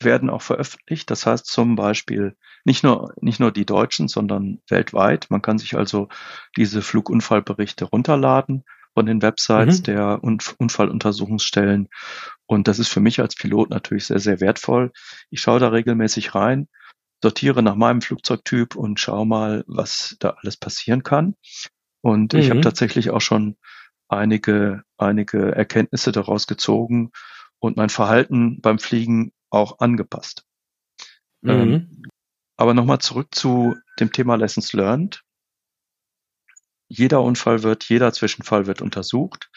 [0.00, 1.10] werden auch veröffentlicht.
[1.10, 5.26] Das heißt zum Beispiel nicht nur, nicht nur die Deutschen, sondern weltweit.
[5.30, 6.08] Man kann sich also
[6.56, 9.82] diese Flugunfallberichte runterladen von den Websites mhm.
[9.84, 11.88] der Unfalluntersuchungsstellen.
[12.46, 14.92] Und das ist für mich als Pilot natürlich sehr, sehr wertvoll.
[15.30, 16.68] Ich schaue da regelmäßig rein,
[17.22, 21.34] sortiere nach meinem Flugzeugtyp und schaue mal, was da alles passieren kann.
[22.00, 22.40] Und mhm.
[22.40, 22.62] ich habe mhm.
[22.62, 23.56] tatsächlich auch schon
[24.08, 27.12] einige, einige Erkenntnisse daraus gezogen
[27.58, 30.44] und mein Verhalten beim Fliegen auch angepasst.
[31.42, 31.50] Mhm.
[31.50, 32.02] Ähm,
[32.56, 35.22] aber nochmal zurück zu dem Thema Lessons Learned
[36.88, 39.50] jeder Unfall wird, jeder Zwischenfall wird untersucht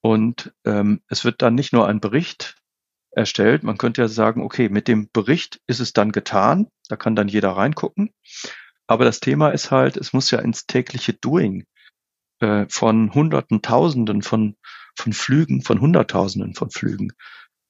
[0.00, 2.56] und ähm, es wird dann nicht nur ein Bericht
[3.10, 3.62] erstellt.
[3.62, 7.28] Man könnte ja sagen, okay, mit dem Bericht ist es dann getan, da kann dann
[7.28, 8.12] jeder reingucken.
[8.86, 11.66] Aber das Thema ist halt, es muss ja ins tägliche Doing
[12.40, 14.56] äh, von Hunderten, Tausenden von,
[14.96, 17.12] von Flügen, von Hunderttausenden von Flügen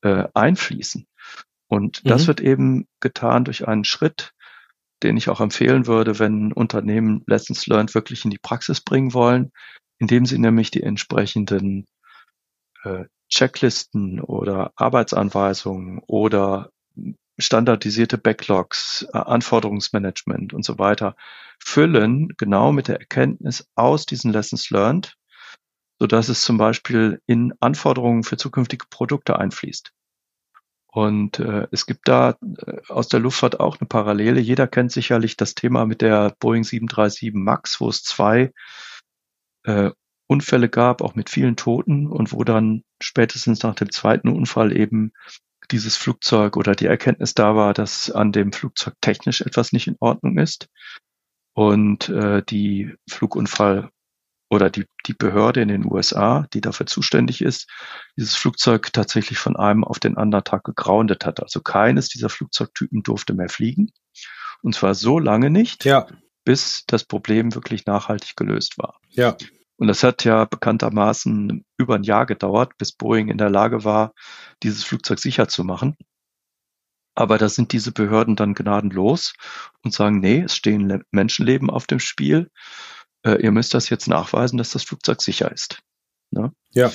[0.02, 1.06] äh, einfließen.
[1.72, 2.26] Und das mhm.
[2.26, 4.34] wird eben getan durch einen Schritt,
[5.02, 9.52] den ich auch empfehlen würde, wenn Unternehmen Lessons Learned wirklich in die Praxis bringen wollen,
[9.98, 11.86] indem sie nämlich die entsprechenden
[12.84, 16.68] äh, Checklisten oder Arbeitsanweisungen oder
[17.38, 21.16] standardisierte Backlogs, äh, Anforderungsmanagement und so weiter
[21.58, 25.16] füllen, genau mit der Erkenntnis aus diesen Lessons learned,
[25.98, 29.90] so dass es zum Beispiel in Anforderungen für zukünftige Produkte einfließt.
[30.94, 34.40] Und äh, es gibt da äh, aus der Luftfahrt auch eine Parallele.
[34.40, 38.52] Jeder kennt sicherlich das Thema mit der Boeing 737 MAX, wo es zwei
[39.64, 39.90] äh,
[40.26, 45.12] Unfälle gab, auch mit vielen Toten und wo dann spätestens nach dem zweiten Unfall eben
[45.70, 49.96] dieses Flugzeug oder die Erkenntnis da war, dass an dem Flugzeug technisch etwas nicht in
[49.98, 50.68] Ordnung ist
[51.54, 53.90] und äh, die Flugunfall
[54.52, 57.70] oder die, die Behörde in den USA, die dafür zuständig ist,
[58.18, 61.42] dieses Flugzeug tatsächlich von einem auf den anderen Tag gegroundet hat.
[61.42, 63.92] Also keines dieser Flugzeugtypen durfte mehr fliegen.
[64.60, 66.06] Und zwar so lange nicht, ja.
[66.44, 68.98] bis das Problem wirklich nachhaltig gelöst war.
[69.08, 69.38] Ja.
[69.78, 74.12] Und das hat ja bekanntermaßen über ein Jahr gedauert, bis Boeing in der Lage war,
[74.62, 75.96] dieses Flugzeug sicher zu machen.
[77.14, 79.32] Aber da sind diese Behörden dann gnadenlos
[79.82, 82.50] und sagen, nee, es stehen Menschenleben auf dem Spiel.
[83.24, 85.80] Äh, ihr müsst das jetzt nachweisen, dass das Flugzeug sicher ist.
[86.30, 86.52] Ne?
[86.70, 86.90] Ja.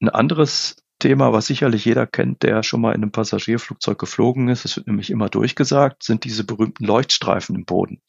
[0.00, 4.64] Ein anderes Thema, was sicherlich jeder kennt, der schon mal in einem Passagierflugzeug geflogen ist,
[4.64, 8.00] es wird nämlich immer durchgesagt, sind diese berühmten Leuchtstreifen im Boden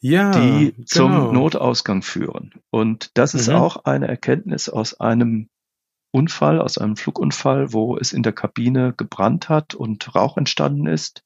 [0.00, 0.84] ja, die genau.
[0.86, 2.52] zum Notausgang führen.
[2.70, 3.56] Und das ist mhm.
[3.56, 5.48] auch eine Erkenntnis aus einem
[6.10, 11.22] Unfall, aus einem Flugunfall, wo es in der Kabine gebrannt hat und Rauch entstanden ist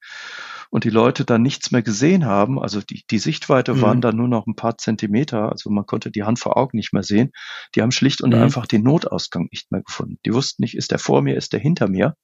[0.69, 2.59] und die Leute dann nichts mehr gesehen haben.
[2.59, 3.81] Also die, die Sichtweite mhm.
[3.81, 6.93] waren dann nur noch ein paar Zentimeter, also man konnte die Hand vor Augen nicht
[6.93, 7.31] mehr sehen.
[7.75, 8.41] Die haben schlicht und mhm.
[8.41, 10.17] einfach den Notausgang nicht mehr gefunden.
[10.25, 12.15] Die wussten nicht, ist der vor mir, ist der hinter mir.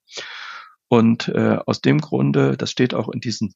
[0.88, 3.54] Und äh, aus dem Grunde, das steht auch in diesen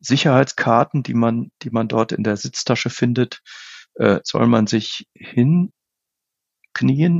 [0.00, 3.40] Sicherheitskarten, die man, die man dort in der Sitztasche findet,
[3.94, 5.72] äh, soll man sich hinknien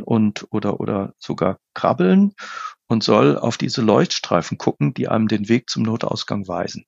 [0.03, 2.35] und oder oder sogar krabbeln
[2.93, 6.85] und soll auf diese Leuchtstreifen gucken, die einem den Weg zum Notausgang weisen.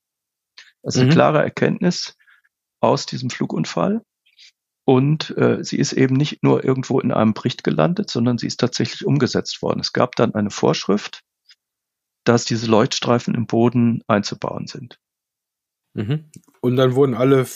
[0.82, 1.06] Das ist mhm.
[1.06, 2.16] eine klare Erkenntnis
[2.80, 4.02] aus diesem Flugunfall.
[4.86, 8.60] Und äh, sie ist eben nicht nur irgendwo in einem Bericht gelandet, sondern sie ist
[8.60, 9.80] tatsächlich umgesetzt worden.
[9.80, 11.22] Es gab dann eine Vorschrift,
[12.24, 14.98] dass diese Leuchtstreifen im Boden einzubauen sind.
[15.94, 16.30] Mhm.
[16.60, 17.46] Und dann wurden alle,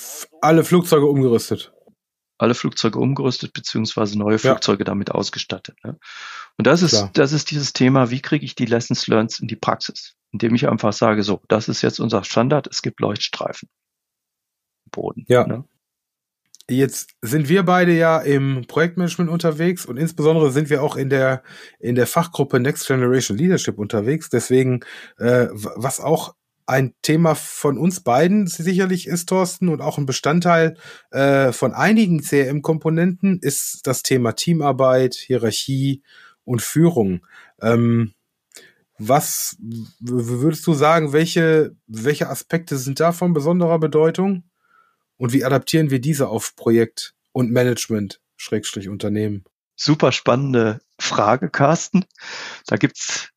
[0.41, 1.75] alle Flugzeuge umgerüstet.
[2.39, 4.87] Alle Flugzeuge umgerüstet, beziehungsweise neue Flugzeuge ja.
[4.87, 5.77] damit ausgestattet.
[5.85, 5.99] Ne?
[6.59, 7.11] Und das ist, Klar.
[7.14, 10.16] das ist dieses Thema, wie kriege ich die Lessons learned in die Praxis?
[10.33, 13.68] Indem ich einfach sage, so, das ist jetzt unser Standard, es gibt Leuchtstreifen
[14.85, 15.25] im Boden.
[15.29, 15.47] Ja.
[15.47, 15.64] Ne?
[16.71, 21.42] Jetzt sind wir beide ja im Projektmanagement unterwegs und insbesondere sind wir auch in der
[21.79, 24.29] in der Fachgruppe Next Generation Leadership unterwegs.
[24.29, 24.81] Deswegen,
[25.16, 26.35] äh, was auch
[26.66, 30.77] ein Thema von uns beiden sicherlich ist, Thorsten, und auch ein Bestandteil
[31.11, 36.03] äh, von einigen CRM-Komponenten ist das Thema Teamarbeit, Hierarchie
[36.49, 37.27] und Führung.
[37.61, 38.15] Ähm,
[38.99, 39.57] was
[40.01, 44.43] würdest du sagen, welche, welche Aspekte sind da von besonderer Bedeutung?
[45.17, 49.45] Und wie adaptieren wir diese auf Projekt und Management, Schrägstrich Unternehmen?
[49.77, 52.05] Super spannende Frage, Carsten.
[52.67, 53.31] Da gibt's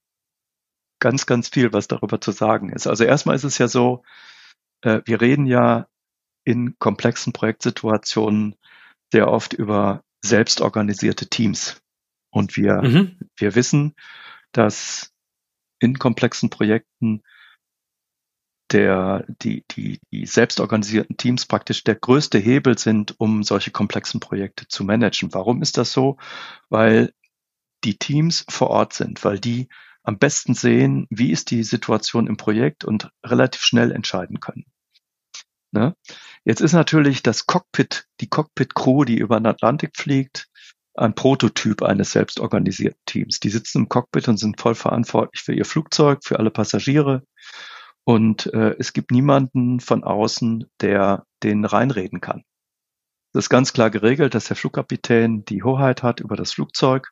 [1.00, 2.88] ganz, ganz viel, was darüber zu sagen ist.
[2.88, 4.04] Also erstmal ist es ja so,
[4.82, 5.88] äh, wir reden ja
[6.44, 8.56] in komplexen Projektsituationen
[9.12, 11.81] sehr oft über selbstorganisierte Teams.
[12.32, 13.20] Und wir, mhm.
[13.38, 13.94] wir wissen,
[14.52, 15.14] dass
[15.80, 17.22] in komplexen Projekten
[18.72, 24.68] der, die, die, die selbstorganisierten Teams praktisch der größte Hebel sind, um solche komplexen Projekte
[24.68, 25.34] zu managen.
[25.34, 26.18] Warum ist das so?
[26.70, 27.14] Weil
[27.84, 29.68] die Teams vor Ort sind, weil die
[30.04, 34.66] am besten sehen, wie ist die Situation im Projekt und relativ schnell entscheiden können.
[35.72, 35.96] Ne?
[36.44, 40.50] Jetzt ist natürlich das Cockpit, die Cockpit-Crew, die über den Atlantik fliegt,
[40.96, 43.40] ein Prototyp eines selbstorganisierten Teams.
[43.40, 47.24] Die sitzen im Cockpit und sind voll verantwortlich für ihr Flugzeug, für alle Passagiere.
[48.04, 52.44] Und äh, es gibt niemanden von außen, der denen reinreden kann.
[53.34, 57.12] Das ist ganz klar geregelt, dass der Flugkapitän die Hoheit hat über das Flugzeug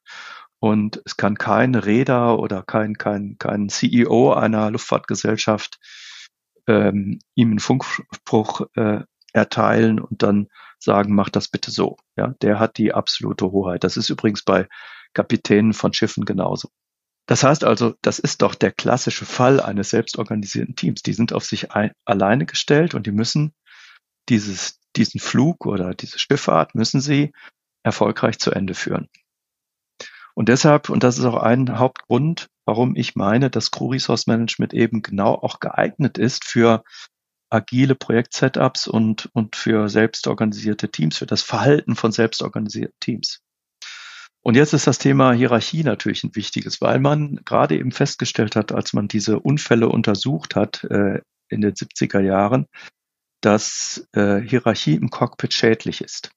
[0.60, 5.80] und es kann kein Räder oder kein, kein, kein CEO einer Luftfahrtgesellschaft
[6.68, 10.48] ähm, ihm einen Funkspruch äh, erteilen und dann
[10.80, 11.98] sagen, mach das bitte so.
[12.16, 13.84] Ja, der hat die absolute Hoheit.
[13.84, 14.68] Das ist übrigens bei
[15.14, 16.70] Kapitänen von Schiffen genauso.
[17.28, 21.04] Das heißt also, das ist doch der klassische Fall eines selbstorganisierten Teams.
[21.04, 23.54] Die sind auf sich ein, alleine gestellt und die müssen
[24.30, 27.32] dieses, diesen Flug oder diese Schifffahrt müssen sie
[27.84, 29.10] erfolgreich zu Ende führen.
[30.34, 34.74] Und deshalb, und das ist auch ein Hauptgrund, warum ich meine, dass Crew Resource Management
[34.74, 36.84] eben genau auch geeignet ist für
[37.50, 43.42] agile Projekt-Setups und, und für selbstorganisierte Teams, für das Verhalten von selbstorganisierten Teams.
[44.42, 48.72] Und jetzt ist das Thema Hierarchie natürlich ein wichtiges, weil man gerade eben festgestellt hat,
[48.72, 52.68] als man diese Unfälle untersucht hat äh, in den 70er Jahren,
[53.42, 56.32] dass äh, Hierarchie im Cockpit schädlich ist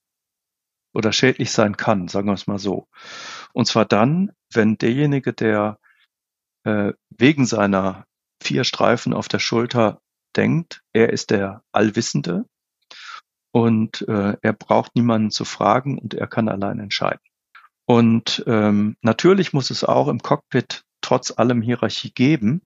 [0.95, 2.89] oder schädlich sein kann, sagen wir es mal so.
[3.53, 5.79] Und zwar dann, wenn derjenige, der
[6.65, 8.07] äh, wegen seiner
[8.43, 10.01] vier Streifen auf der Schulter
[10.37, 12.45] denkt, er ist der Allwissende
[13.53, 17.21] und äh, er braucht niemanden zu fragen und er kann allein entscheiden.
[17.85, 22.63] Und ähm, natürlich muss es auch im Cockpit trotz allem Hierarchie geben,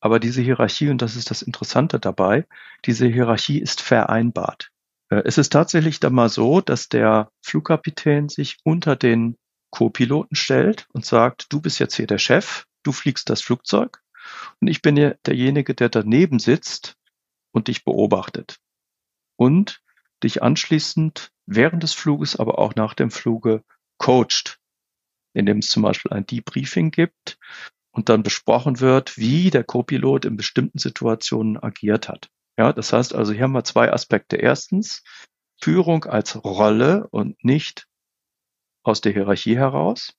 [0.00, 2.46] aber diese Hierarchie, und das ist das Interessante dabei,
[2.84, 4.70] diese Hierarchie ist vereinbart.
[5.10, 9.36] Äh, es ist tatsächlich dann mal so, dass der Flugkapitän sich unter den
[9.70, 14.00] Co-Piloten stellt und sagt, du bist jetzt hier der Chef, du fliegst das Flugzeug
[14.60, 16.96] und ich bin derjenige, der daneben sitzt
[17.52, 18.58] und dich beobachtet
[19.36, 19.82] und
[20.22, 23.64] dich anschließend während des Fluges, aber auch nach dem Fluge
[23.98, 24.58] coacht,
[25.34, 27.38] indem es zum Beispiel ein Debriefing gibt
[27.92, 32.30] und dann besprochen wird, wie der Co-Pilot in bestimmten Situationen agiert hat.
[32.58, 34.36] Ja, das heißt also, hier haben wir zwei Aspekte.
[34.36, 35.02] Erstens,
[35.60, 37.86] Führung als Rolle und nicht
[38.82, 40.14] aus der Hierarchie heraus.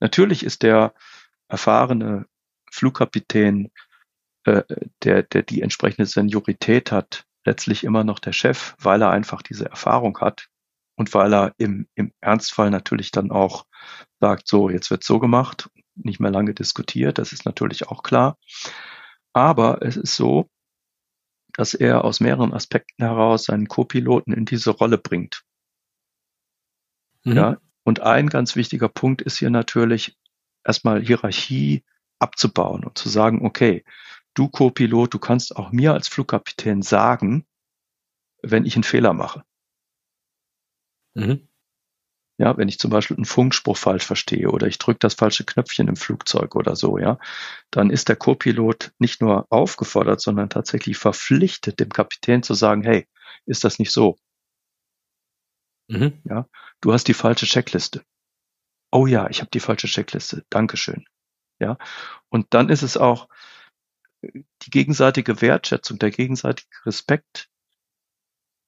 [0.00, 0.94] Natürlich ist der
[1.48, 2.26] erfahrene
[2.70, 3.70] Flugkapitän,
[4.44, 4.62] äh,
[5.02, 9.66] der, der die entsprechende Seniorität hat, letztlich immer noch der Chef, weil er einfach diese
[9.66, 10.48] Erfahrung hat
[10.96, 13.66] und weil er im, im Ernstfall natürlich dann auch
[14.20, 18.38] sagt, so, jetzt wird so gemacht, nicht mehr lange diskutiert, das ist natürlich auch klar.
[19.32, 20.48] Aber es ist so,
[21.54, 25.42] dass er aus mehreren Aspekten heraus seinen Co-Piloten in diese Rolle bringt.
[27.24, 27.36] Mhm.
[27.36, 30.16] Ja, und ein ganz wichtiger Punkt ist hier natürlich
[30.64, 31.84] erstmal Hierarchie
[32.18, 33.84] abzubauen und zu sagen, okay,
[34.34, 37.46] du Co-Pilot, du kannst auch mir als Flugkapitän sagen,
[38.42, 39.44] wenn ich einen Fehler mache.
[41.14, 41.48] Mhm.
[42.38, 45.88] Ja, wenn ich zum Beispiel einen Funkspruch falsch verstehe oder ich drücke das falsche Knöpfchen
[45.88, 47.18] im Flugzeug oder so, ja,
[47.70, 53.06] dann ist der Co-Pilot nicht nur aufgefordert, sondern tatsächlich verpflichtet, dem Kapitän zu sagen, hey,
[53.46, 54.16] ist das nicht so?
[55.88, 56.20] Mhm.
[56.24, 56.46] Ja,
[56.80, 58.02] du hast die falsche Checkliste.
[58.92, 60.44] Oh ja, ich habe die falsche Checkliste.
[60.50, 61.06] Dankeschön.
[61.60, 61.78] Ja,
[62.30, 63.28] und dann ist es auch
[64.22, 67.48] die gegenseitige Wertschätzung, der gegenseitige Respekt,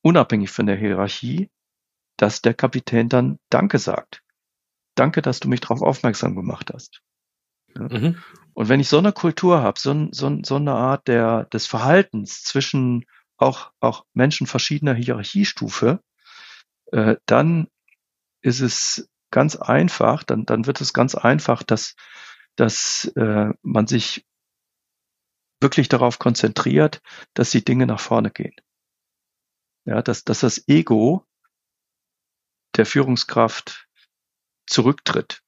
[0.03, 1.51] unabhängig von der Hierarchie,
[2.17, 4.23] dass der Kapitän dann Danke sagt.
[4.95, 7.03] Danke, dass du mich darauf aufmerksam gemacht hast.
[7.75, 7.83] Ja.
[7.83, 8.19] Mhm.
[8.55, 12.43] Und wenn ich so eine Kultur habe, so, so, so eine Art der, des Verhaltens
[12.43, 13.07] zwischen
[13.39, 16.01] auch, auch Menschen verschiedener Hierarchiestufe,
[16.93, 17.69] äh, dann
[18.43, 21.95] ist es ganz einfach, dann, dann wird es ganz einfach, dass,
[22.57, 24.27] dass äh, man sich
[25.63, 27.01] wirklich darauf konzentriert,
[27.35, 28.55] dass die Dinge nach vorne gehen.
[29.85, 31.25] Ja, dass, dass das Ego
[32.77, 33.89] der Führungskraft
[34.67, 35.43] zurücktritt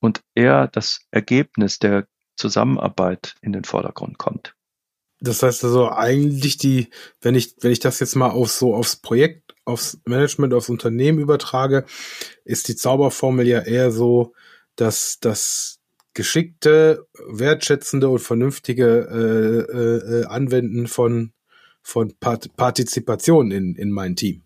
[0.00, 2.06] und eher das Ergebnis der
[2.36, 4.54] Zusammenarbeit in den Vordergrund kommt.
[5.20, 6.90] Das heißt also eigentlich die,
[7.20, 11.18] wenn ich, wenn ich das jetzt mal auf so aufs Projekt, aufs Management, aufs Unternehmen
[11.18, 11.84] übertrage,
[12.44, 14.34] ist die Zauberformel ja eher so,
[14.76, 15.77] dass das
[16.14, 21.32] geschickte, wertschätzende und vernünftige äh, äh, äh Anwenden von
[21.82, 24.42] von Partizipation in, in mein Team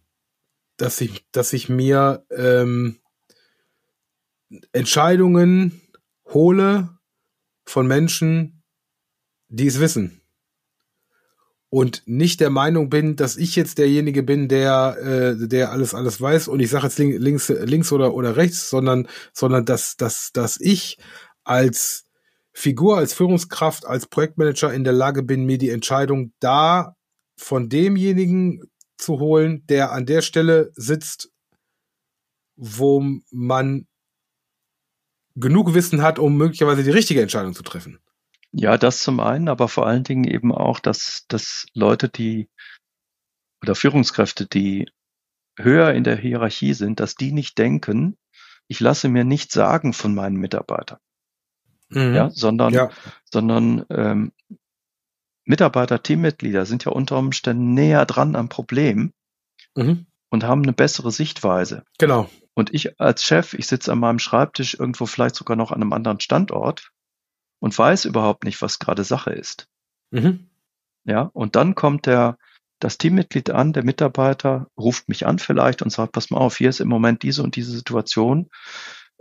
[0.82, 2.98] dass ich, dass ich mir ähm,
[4.72, 5.80] Entscheidungen
[6.26, 6.98] hole
[7.64, 8.62] von Menschen,
[9.48, 10.20] die es wissen.
[11.68, 14.98] Und nicht der Meinung bin, dass ich jetzt derjenige bin, der,
[15.38, 19.08] äh, der alles, alles weiß und ich sage jetzt links, links oder, oder rechts, sondern,
[19.32, 20.98] sondern dass, dass, dass ich
[21.44, 22.06] als
[22.52, 26.96] Figur, als Führungskraft, als Projektmanager in der Lage bin, mir die Entscheidung da
[27.36, 31.30] von demjenigen zu holen, der an der Stelle sitzt,
[32.56, 33.86] wo man
[35.34, 37.98] genug Wissen hat, um möglicherweise die richtige Entscheidung zu treffen.
[38.52, 42.50] Ja, das zum einen, aber vor allen Dingen eben auch, dass, dass Leute, die
[43.62, 44.90] oder Führungskräfte, die
[45.58, 48.18] höher in der Hierarchie sind, dass die nicht denken,
[48.68, 50.98] ich lasse mir nichts sagen von meinen Mitarbeitern.
[51.92, 52.14] Mhm.
[52.14, 52.90] Ja, sondern, ja.
[53.30, 54.32] sondern ähm,
[55.44, 59.12] Mitarbeiter, Teammitglieder sind ja unter Umständen näher dran am Problem
[59.74, 60.06] mhm.
[60.30, 61.84] und haben eine bessere Sichtweise.
[61.98, 62.28] Genau.
[62.54, 65.92] Und ich als Chef, ich sitze an meinem Schreibtisch irgendwo vielleicht sogar noch an einem
[65.92, 66.92] anderen Standort
[67.60, 69.68] und weiß überhaupt nicht, was gerade Sache ist.
[70.10, 70.50] Mhm.
[71.04, 72.38] Ja, und dann kommt der,
[72.78, 76.68] das Teammitglied an, der Mitarbeiter ruft mich an vielleicht und sagt, pass mal auf, hier
[76.68, 78.50] ist im Moment diese und diese Situation.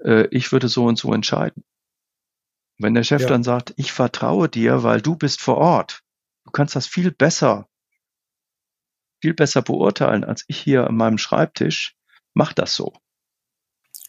[0.04, 1.64] Äh, ich würde so und so entscheiden.
[2.82, 3.28] Wenn der Chef ja.
[3.28, 6.02] dann sagt, ich vertraue dir, weil du bist vor Ort,
[6.46, 7.68] du kannst das viel besser,
[9.22, 11.96] viel besser beurteilen als ich hier an meinem Schreibtisch.
[12.34, 12.94] Mach das so.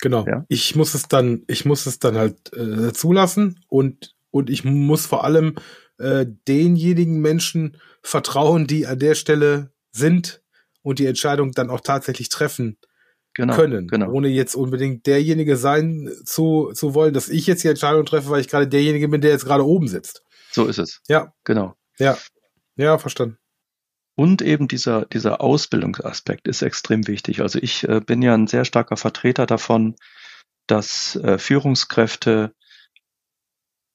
[0.00, 0.26] Genau.
[0.26, 0.44] Ja?
[0.48, 5.06] Ich muss es dann, ich muss es dann halt äh, zulassen und und ich muss
[5.06, 5.56] vor allem
[5.98, 10.42] äh, denjenigen Menschen vertrauen, die an der Stelle sind
[10.80, 12.78] und die Entscheidung dann auch tatsächlich treffen
[13.34, 14.10] genau, können, genau.
[14.10, 18.40] ohne jetzt unbedingt derjenige sein zu, zu wollen, dass ich jetzt die Entscheidung treffe, weil
[18.40, 20.22] ich gerade derjenige bin, der jetzt gerade oben sitzt.
[20.50, 21.00] So ist es.
[21.08, 21.32] Ja.
[21.44, 21.74] Genau.
[21.98, 22.18] Ja.
[22.76, 23.38] Ja, verstanden.
[24.14, 27.40] Und eben dieser, dieser Ausbildungsaspekt ist extrem wichtig.
[27.40, 29.96] Also ich äh, bin ja ein sehr starker Vertreter davon,
[30.66, 32.54] dass äh, Führungskräfte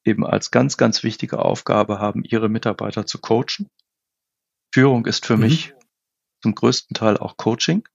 [0.04, 3.70] eben als ganz, ganz wichtige Aufgabe haben, ihre Mitarbeiter zu coachen.
[4.72, 5.42] Führung ist für mhm.
[5.42, 5.74] mich
[6.42, 7.86] zum größten Teil auch Coaching.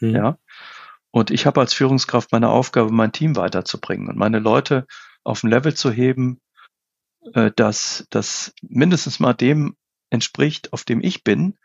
[0.00, 0.14] Mhm.
[0.14, 0.38] Ja.
[1.10, 4.86] Und ich habe als Führungskraft meine Aufgabe, mein Team weiterzubringen und meine Leute
[5.24, 6.40] auf ein Level zu heben,
[7.32, 9.76] äh, dass das mindestens mal dem
[10.10, 11.58] entspricht, auf dem ich bin,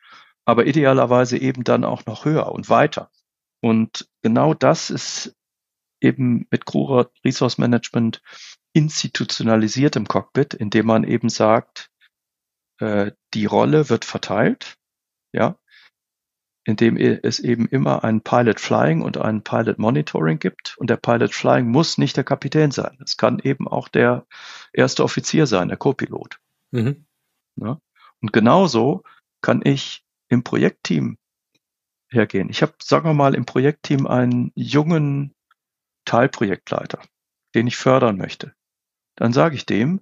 [0.45, 3.11] aber idealerweise eben dann auch noch höher und weiter.
[3.61, 5.35] Und genau das ist
[6.01, 8.21] eben mit Crew Resource Management
[8.73, 11.91] institutionalisiert im Cockpit, indem man eben sagt,
[12.79, 14.77] äh, die Rolle wird verteilt,
[15.31, 15.57] ja,
[16.63, 20.77] indem es eben immer einen Pilot Flying und einen Pilot Monitoring gibt.
[20.77, 22.97] Und der Pilot Flying muss nicht der Kapitän sein.
[23.03, 24.25] Es kann eben auch der
[24.71, 26.39] erste Offizier sein, der Co-Pilot.
[26.71, 27.05] Mhm.
[27.55, 27.79] Ja?
[28.21, 29.03] Und genauso
[29.41, 31.17] kann ich im Projektteam
[32.09, 32.49] hergehen.
[32.49, 35.33] Ich habe, sagen wir mal, im Projektteam einen jungen
[36.05, 36.99] Teilprojektleiter,
[37.55, 38.53] den ich fördern möchte.
[39.15, 40.01] Dann sage ich dem,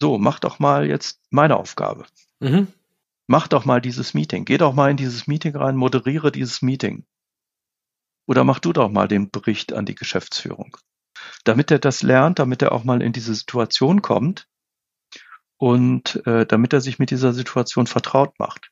[0.00, 2.04] so, mach doch mal jetzt meine Aufgabe.
[2.40, 2.68] Mhm
[3.26, 7.06] mach doch mal dieses Meeting, geh doch mal in dieses Meeting rein, moderiere dieses Meeting.
[8.26, 10.76] Oder mach du doch mal den Bericht an die Geschäftsführung.
[11.44, 14.48] Damit er das lernt, damit er auch mal in diese Situation kommt
[15.56, 18.70] und äh, damit er sich mit dieser Situation vertraut macht.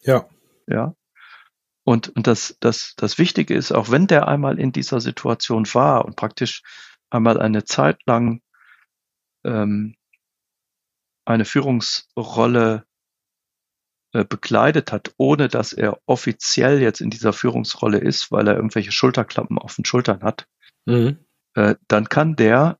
[0.00, 0.28] Ja.
[0.66, 0.94] Ja.
[1.84, 6.04] Und, und das, das, das Wichtige ist, auch wenn der einmal in dieser Situation war
[6.04, 6.62] und praktisch
[7.10, 8.40] einmal eine Zeit lang
[9.44, 9.96] ähm,
[11.24, 12.86] eine Führungsrolle
[14.12, 19.58] bekleidet hat, ohne dass er offiziell jetzt in dieser Führungsrolle ist, weil er irgendwelche Schulterklappen
[19.58, 20.46] auf den Schultern hat,
[20.84, 21.18] mhm.
[21.54, 22.78] äh, dann kann der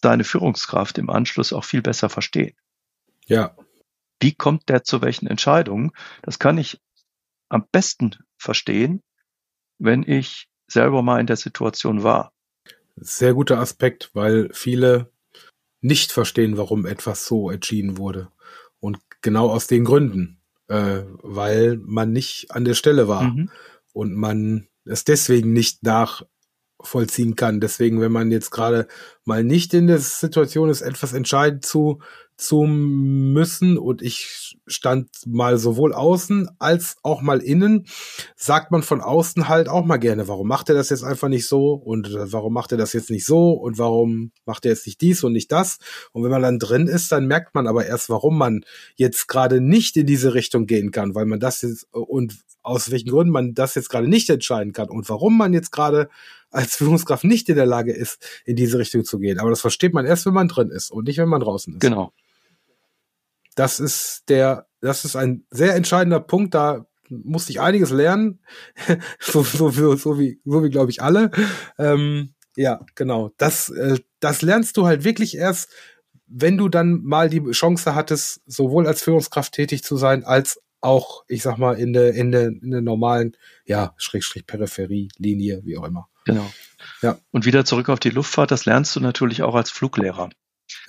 [0.00, 2.56] seine Führungskraft im Anschluss auch viel besser verstehen.
[3.26, 3.56] Ja.
[4.20, 5.92] Wie kommt der zu welchen Entscheidungen?
[6.22, 6.80] Das kann ich
[7.48, 9.02] am besten verstehen,
[9.78, 12.32] wenn ich selber mal in der Situation war.
[12.96, 15.10] Sehr guter Aspekt, weil viele
[15.80, 18.30] nicht verstehen, warum etwas so entschieden wurde.
[18.78, 20.39] Und genau aus den Gründen
[20.70, 23.50] äh, weil man nicht an der Stelle war mhm.
[23.92, 27.60] und man es deswegen nicht nachvollziehen kann.
[27.60, 28.86] Deswegen, wenn man jetzt gerade
[29.24, 32.00] mal nicht in der Situation ist, etwas entscheiden zu
[32.40, 37.86] zu müssen und ich stand mal sowohl außen als auch mal innen,
[38.36, 41.46] sagt man von außen halt auch mal gerne, warum macht er das jetzt einfach nicht
[41.46, 44.86] so und äh, warum macht er das jetzt nicht so und warum macht er jetzt
[44.86, 45.78] nicht dies und nicht das
[46.12, 48.64] und wenn man dann drin ist, dann merkt man aber erst, warum man
[48.96, 53.10] jetzt gerade nicht in diese Richtung gehen kann, weil man das jetzt und aus welchen
[53.10, 56.08] Gründen man das jetzt gerade nicht entscheiden kann und warum man jetzt gerade
[56.50, 59.38] als Führungskraft nicht in der Lage ist, in diese Richtung zu gehen.
[59.38, 61.80] Aber das versteht man erst, wenn man drin ist und nicht, wenn man draußen ist.
[61.80, 62.12] Genau.
[63.54, 66.54] Das ist der, das ist ein sehr entscheidender Punkt.
[66.54, 68.40] Da musste ich einiges lernen,
[69.20, 71.30] so, so, so, so wie, so wie glaube ich alle.
[71.78, 73.30] Ähm, ja, genau.
[73.36, 75.70] Das, äh, das lernst du halt wirklich erst,
[76.26, 81.24] wenn du dann mal die Chance hattest, sowohl als Führungskraft tätig zu sein, als auch,
[81.28, 83.36] ich sag mal, in der, in der, in der normalen,
[83.66, 86.08] ja, Schrägstrich Peripherie, Linie, wie auch immer.
[86.24, 86.50] Genau.
[87.02, 87.18] Ja.
[87.30, 90.30] Und wieder zurück auf die Luftfahrt, das lernst du natürlich auch als Fluglehrer.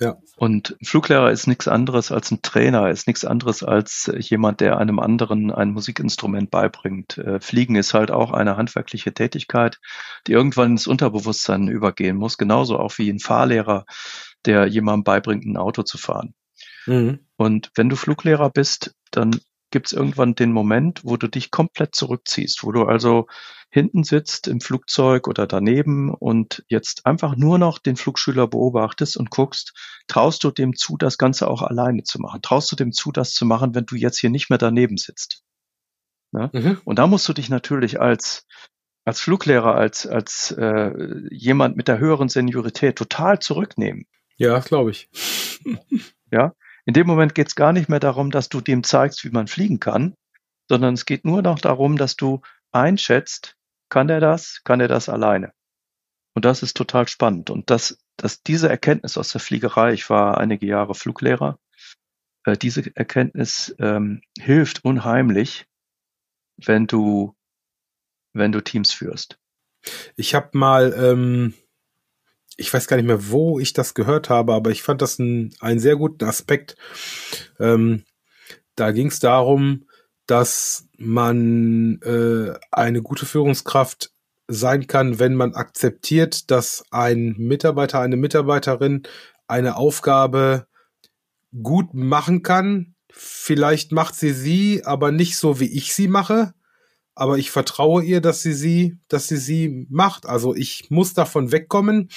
[0.00, 0.16] Ja.
[0.36, 4.78] Und ein Fluglehrer ist nichts anderes als ein Trainer, ist nichts anderes als jemand, der
[4.78, 7.18] einem anderen ein Musikinstrument beibringt.
[7.18, 9.80] Äh, Fliegen ist halt auch eine handwerkliche Tätigkeit,
[10.26, 13.84] die irgendwann ins Unterbewusstsein übergehen muss, genauso auch wie ein Fahrlehrer,
[14.44, 16.34] der jemandem beibringt, ein Auto zu fahren.
[16.86, 17.20] Mhm.
[17.36, 21.94] Und wenn du Fluglehrer bist, dann gibt es irgendwann den Moment, wo du dich komplett
[21.94, 23.26] zurückziehst, wo du also
[23.72, 29.30] hinten sitzt im Flugzeug oder daneben und jetzt einfach nur noch den Flugschüler beobachtest und
[29.30, 29.72] guckst,
[30.06, 32.42] traust du dem zu, das Ganze auch alleine zu machen?
[32.42, 35.42] Traust du dem zu, das zu machen, wenn du jetzt hier nicht mehr daneben sitzt?
[36.32, 36.50] Ja?
[36.52, 36.82] Mhm.
[36.84, 38.46] Und da musst du dich natürlich als
[39.04, 40.92] als Fluglehrer, als als äh,
[41.30, 44.06] jemand mit der höheren Seniorität total zurücknehmen.
[44.36, 45.08] Ja, glaube ich.
[46.30, 46.52] ja,
[46.84, 49.46] in dem Moment geht es gar nicht mehr darum, dass du dem zeigst, wie man
[49.46, 50.14] fliegen kann,
[50.68, 53.56] sondern es geht nur noch darum, dass du einschätzt,
[53.92, 55.52] kann er das, kann er das alleine.
[56.34, 57.50] Und das ist total spannend.
[57.50, 61.58] Und das, dass diese Erkenntnis aus der Fliegerei, ich war einige Jahre Fluglehrer,
[62.46, 65.66] äh, diese Erkenntnis ähm, hilft unheimlich,
[66.56, 67.36] wenn du,
[68.32, 69.38] wenn du Teams führst.
[70.16, 71.52] Ich habe mal, ähm,
[72.56, 75.54] ich weiß gar nicht mehr, wo ich das gehört habe, aber ich fand das ein,
[75.60, 76.76] einen sehr guten Aspekt.
[77.60, 78.06] Ähm,
[78.74, 79.86] da ging es darum,
[80.32, 84.14] dass man äh, eine gute Führungskraft
[84.48, 89.02] sein kann, wenn man akzeptiert, dass ein Mitarbeiter, eine Mitarbeiterin
[89.46, 90.66] eine Aufgabe
[91.62, 92.94] gut machen kann.
[93.10, 96.54] Vielleicht macht sie sie, aber nicht so, wie ich sie mache.
[97.14, 100.24] Aber ich vertraue ihr, dass sie sie, dass sie sie macht.
[100.24, 102.08] Also ich muss davon wegkommen,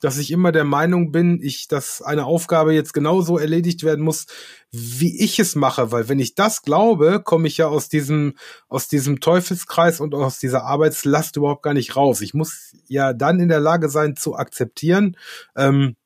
[0.00, 4.26] dass ich immer der Meinung bin, ich, dass eine Aufgabe jetzt genauso erledigt werden muss,
[4.70, 5.90] wie ich es mache.
[5.90, 8.34] Weil wenn ich das glaube, komme ich ja aus diesem,
[8.68, 12.20] aus diesem Teufelskreis und aus dieser Arbeitslast überhaupt gar nicht raus.
[12.20, 15.16] Ich muss ja dann in der Lage sein zu akzeptieren,
[15.56, 15.96] ähm,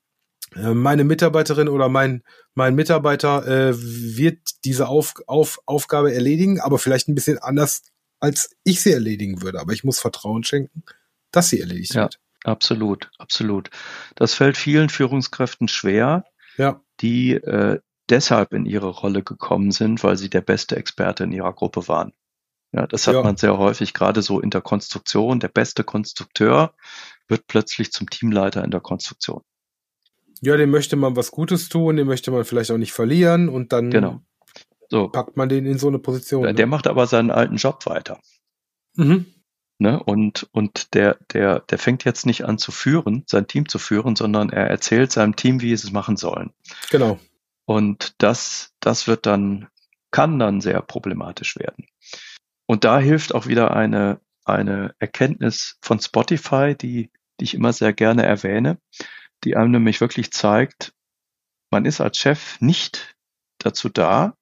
[0.55, 2.23] äh, meine Mitarbeiterin oder mein,
[2.55, 7.83] mein Mitarbeiter äh, wird diese Auf, Auf, Aufgabe erledigen, aber vielleicht ein bisschen anders,
[8.21, 9.61] als ich sie erledigen würde.
[9.61, 10.83] Aber ich muss Vertrauen schenken,
[11.31, 12.21] dass sie erledigt ja, wird.
[12.45, 13.71] Absolut, absolut.
[14.15, 16.25] Das fällt vielen Führungskräften schwer,
[16.57, 16.81] ja.
[17.01, 21.53] die äh, deshalb in ihre Rolle gekommen sind, weil sie der beste Experte in ihrer
[21.53, 22.13] Gruppe waren.
[22.73, 23.23] Ja, das hat ja.
[23.23, 25.41] man sehr häufig, gerade so in der Konstruktion.
[25.41, 26.75] Der beste Konstrukteur
[27.27, 29.43] wird plötzlich zum Teamleiter in der Konstruktion
[30.41, 33.73] ja, dem möchte man was Gutes tun, dem möchte man vielleicht auch nicht verlieren und
[33.73, 34.21] dann genau.
[34.89, 35.09] So.
[35.09, 36.43] packt man den in so eine Position.
[36.43, 36.67] Der, ne?
[36.67, 38.21] macht aber seinen alten Job weiter.
[38.95, 39.27] Mhm.
[39.79, 40.03] Ne?
[40.03, 44.17] Und, und der, der, der fängt jetzt nicht an zu führen, sein Team zu führen,
[44.17, 46.53] sondern er erzählt seinem Team, wie es es machen sollen.
[46.91, 47.19] Genau.
[47.65, 49.69] Und das, das wird dann,
[50.11, 51.87] kann dann sehr problematisch werden.
[52.67, 57.93] Und da hilft auch wieder eine, eine Erkenntnis von Spotify, die, die ich immer sehr
[57.93, 58.79] gerne erwähne
[59.45, 60.93] die einem nämlich wirklich zeigt,
[61.71, 63.17] man ist als Chef nicht
[63.59, 64.35] dazu da,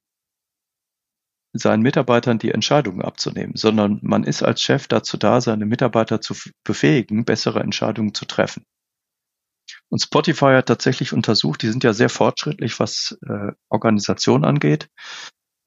[1.59, 6.35] seinen Mitarbeitern die Entscheidungen abzunehmen, sondern man ist als Chef dazu da, seine Mitarbeiter zu
[6.65, 8.65] befähigen, bessere Entscheidungen zu treffen.
[9.89, 14.89] Und Spotify hat tatsächlich untersucht, die sind ja sehr fortschrittlich, was äh, Organisation angeht,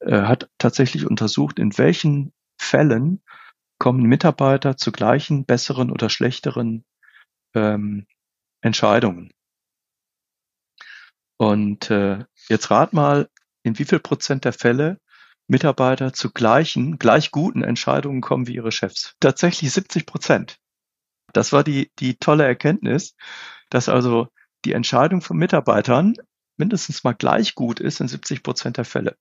[0.00, 3.22] äh, hat tatsächlich untersucht, in welchen Fällen
[3.78, 6.84] kommen Mitarbeiter zu gleichen, besseren oder schlechteren
[7.54, 8.06] ähm,
[8.60, 9.32] Entscheidungen.
[11.38, 13.30] Und äh, jetzt rat mal,
[13.62, 15.00] in wie viel Prozent der Fälle
[15.50, 19.16] Mitarbeiter zu gleichen, gleich guten Entscheidungen kommen wie ihre Chefs.
[19.18, 20.58] Tatsächlich 70 Prozent.
[21.32, 23.16] Das war die, die tolle Erkenntnis,
[23.68, 24.28] dass also
[24.64, 26.14] die Entscheidung von Mitarbeitern
[26.56, 29.16] mindestens mal gleich gut ist in 70 Prozent der Fälle.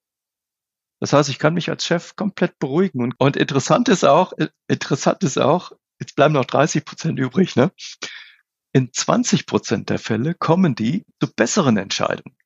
[1.00, 3.02] Das heißt, ich kann mich als Chef komplett beruhigen.
[3.02, 4.34] Und, und interessant ist auch,
[4.68, 7.72] interessant ist auch, jetzt bleiben noch 30 Prozent übrig, ne?
[8.72, 12.38] In 20 Prozent der Fälle kommen die zu besseren Entscheidungen.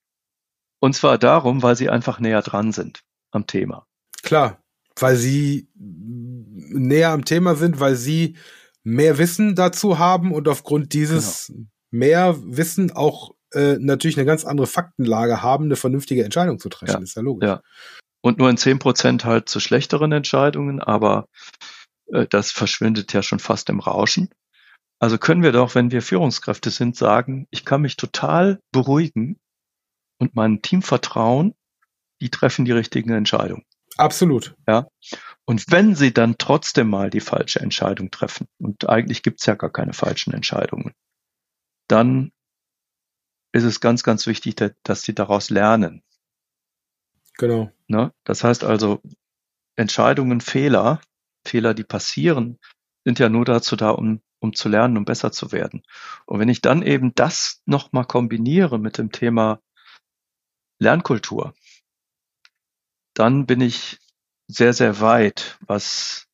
[0.79, 3.03] Und zwar darum, weil sie einfach näher dran sind
[3.34, 3.86] am Thema.
[4.21, 4.61] Klar,
[4.99, 8.38] weil sie näher am Thema sind, weil sie
[8.84, 11.67] mehr Wissen dazu haben und aufgrund dieses genau.
[11.91, 16.91] mehr Wissen auch äh, natürlich eine ganz andere Faktenlage haben, eine vernünftige Entscheidung zu treffen.
[16.91, 16.99] Ja.
[16.99, 17.47] Ist ja logisch.
[17.47, 17.61] Ja.
[18.21, 21.27] Und nur in 10 Prozent halt zu schlechteren Entscheidungen, aber
[22.07, 24.29] äh, das verschwindet ja schon fast im Rauschen.
[24.99, 29.38] Also können wir doch, wenn wir Führungskräfte sind, sagen, ich kann mich total beruhigen
[30.19, 31.55] und meinem Team vertrauen,
[32.22, 33.66] die treffen die richtigen Entscheidungen.
[33.97, 34.55] Absolut.
[34.68, 34.88] Ja.
[35.45, 39.55] Und wenn sie dann trotzdem mal die falsche Entscheidung treffen, und eigentlich gibt es ja
[39.55, 40.93] gar keine falschen Entscheidungen,
[41.88, 42.32] dann
[43.51, 46.01] ist es ganz, ganz wichtig, dass sie daraus lernen.
[47.38, 47.72] Genau.
[47.88, 48.11] Ne?
[48.24, 49.01] Das heißt also,
[49.76, 51.01] Entscheidungen, Fehler,
[51.45, 52.57] Fehler, die passieren,
[53.03, 55.84] sind ja nur dazu da, um um zu lernen, um besser zu werden.
[56.26, 59.59] Und wenn ich dann eben das nochmal kombiniere mit dem Thema
[60.80, 61.53] Lernkultur,
[63.14, 63.99] dann bin ich
[64.47, 66.28] sehr, sehr weit, was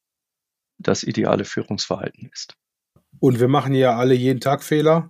[0.77, 2.55] das ideale Führungsverhalten ist.
[3.19, 5.09] Und wir machen ja alle jeden Tag Fehler,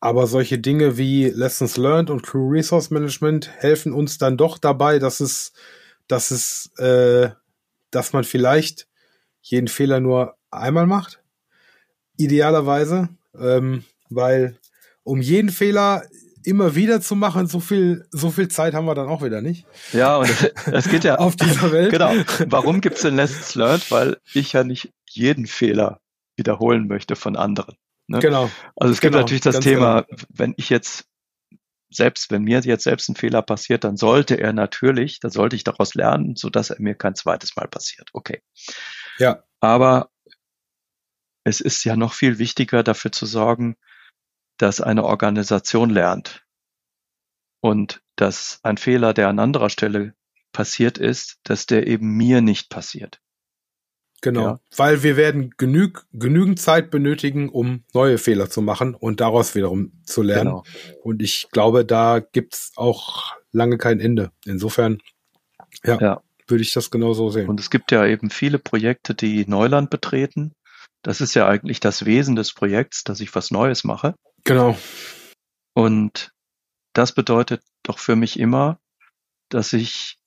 [0.00, 4.98] aber solche Dinge wie Lessons Learned und Crew Resource Management helfen uns dann doch dabei,
[4.98, 5.52] dass es,
[6.06, 7.30] dass es, äh,
[7.90, 8.88] dass man vielleicht
[9.40, 11.22] jeden Fehler nur einmal macht
[12.18, 14.58] idealerweise, ähm, weil
[15.04, 16.04] um jeden Fehler
[16.48, 19.66] immer wieder zu machen, so viel, so viel Zeit haben wir dann auch wieder nicht.
[19.92, 21.90] Ja, und es geht ja auf dieser Welt.
[21.90, 22.12] Genau.
[22.46, 23.90] Warum gibt es denn Lessons Learned?
[23.90, 26.00] Weil ich ja nicht jeden Fehler
[26.36, 27.76] wiederholen möchte von anderen.
[28.06, 28.20] Ne?
[28.20, 28.50] Genau.
[28.76, 30.22] Also es gibt genau, natürlich das Thema, genau.
[30.30, 31.04] wenn ich jetzt
[31.90, 35.64] selbst, wenn mir jetzt selbst ein Fehler passiert, dann sollte er natürlich, dann sollte ich
[35.64, 38.08] daraus lernen, so dass er mir kein zweites Mal passiert.
[38.12, 38.42] Okay.
[39.18, 39.42] Ja.
[39.60, 40.10] Aber
[41.44, 43.76] es ist ja noch viel wichtiger, dafür zu sorgen,
[44.58, 46.44] dass eine Organisation lernt.
[47.60, 50.14] und dass ein Fehler, der an anderer Stelle
[50.52, 53.20] passiert ist, dass der eben mir nicht passiert.
[54.20, 54.60] Genau, ja.
[54.76, 59.92] weil wir werden genüg, genügend Zeit benötigen, um neue Fehler zu machen und daraus wiederum
[60.04, 60.50] zu lernen.
[60.50, 60.64] Genau.
[61.04, 64.32] Und ich glaube, da gibt's auch lange kein Ende.
[64.44, 64.98] Insofern,
[65.84, 67.48] ja, ja, würde ich das genauso sehen.
[67.48, 70.52] Und es gibt ja eben viele Projekte, die Neuland betreten.
[71.02, 74.16] Das ist ja eigentlich das Wesen des Projekts, dass ich was Neues mache.
[74.44, 74.76] Genau.
[75.74, 76.32] Und
[76.92, 78.80] das bedeutet doch für mich immer,
[79.48, 80.18] dass ich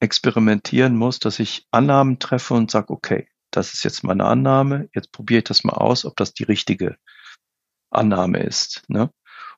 [0.00, 5.12] experimentieren muss, dass ich Annahmen treffe und sage, okay, das ist jetzt meine Annahme, jetzt
[5.12, 6.96] probiere ich das mal aus, ob das die richtige
[7.90, 8.84] Annahme ist.
[8.88, 9.10] Ne?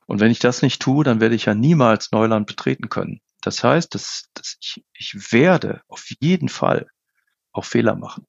[0.07, 3.21] Und wenn ich das nicht tue, dann werde ich ja niemals Neuland betreten können.
[3.41, 6.87] Das heißt, dass, dass ich, ich werde auf jeden Fall
[7.51, 8.25] auch Fehler machen.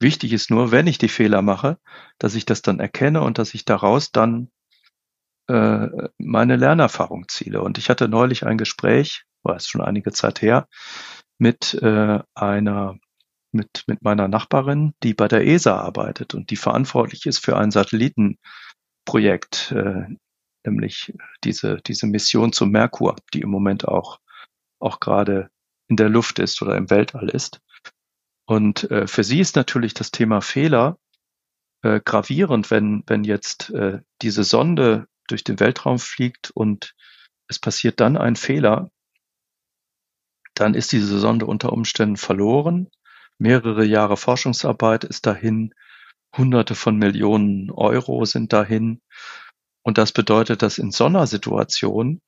[0.00, 1.78] Wichtig ist nur, wenn ich die Fehler mache,
[2.18, 4.50] dass ich das dann erkenne und dass ich daraus dann
[5.46, 7.60] äh, meine Lernerfahrung ziele.
[7.60, 10.68] Und ich hatte neulich ein Gespräch, war es schon einige Zeit her,
[11.38, 12.98] mit äh, einer
[13.52, 17.70] mit, mit meiner Nachbarin, die bei der ESA arbeitet und die verantwortlich ist für ein
[17.70, 20.06] Satellitenprojekt, äh,
[20.64, 21.12] nämlich
[21.44, 24.18] diese, diese Mission zum Merkur, die im Moment auch,
[24.78, 25.50] auch gerade
[25.88, 27.60] in der Luft ist oder im Weltall ist.
[28.50, 30.98] Und äh, für sie ist natürlich das Thema Fehler
[31.82, 36.94] äh, gravierend, wenn, wenn jetzt äh, diese Sonde durch den Weltraum fliegt und
[37.46, 38.90] es passiert dann ein Fehler,
[40.54, 42.88] dann ist diese Sonde unter Umständen verloren
[43.40, 45.74] mehrere Jahre Forschungsarbeit ist dahin,
[46.36, 49.00] Hunderte von Millionen Euro sind dahin.
[49.82, 52.20] Und das bedeutet, dass in so einer Situation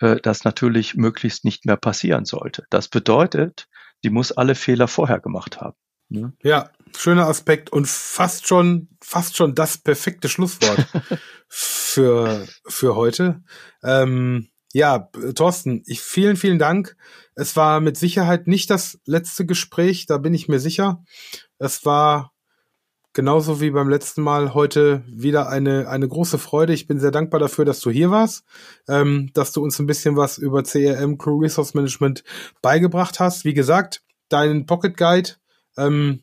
[0.00, 2.64] äh, das natürlich möglichst nicht mehr passieren sollte.
[2.70, 3.66] Das bedeutet,
[4.04, 5.76] die muss alle Fehler vorher gemacht haben.
[6.08, 6.32] Ne?
[6.42, 10.86] Ja, schöner Aspekt und fast schon, fast schon das perfekte Schlusswort
[11.48, 13.42] für, für heute.
[13.82, 16.96] Ähm, ja, Thorsten, ich, vielen, vielen Dank.
[17.34, 21.02] Es war mit Sicherheit nicht das letzte Gespräch, da bin ich mir sicher.
[21.58, 22.33] Es war
[23.14, 26.74] genauso wie beim letzten Mal heute wieder eine, eine große Freude.
[26.74, 28.44] Ich bin sehr dankbar dafür, dass du hier warst,
[28.88, 32.24] ähm, dass du uns ein bisschen was über CRM, Crew Resource Management
[32.60, 33.44] beigebracht hast.
[33.44, 35.30] Wie gesagt, deinen Pocket Guide
[35.78, 36.22] ähm,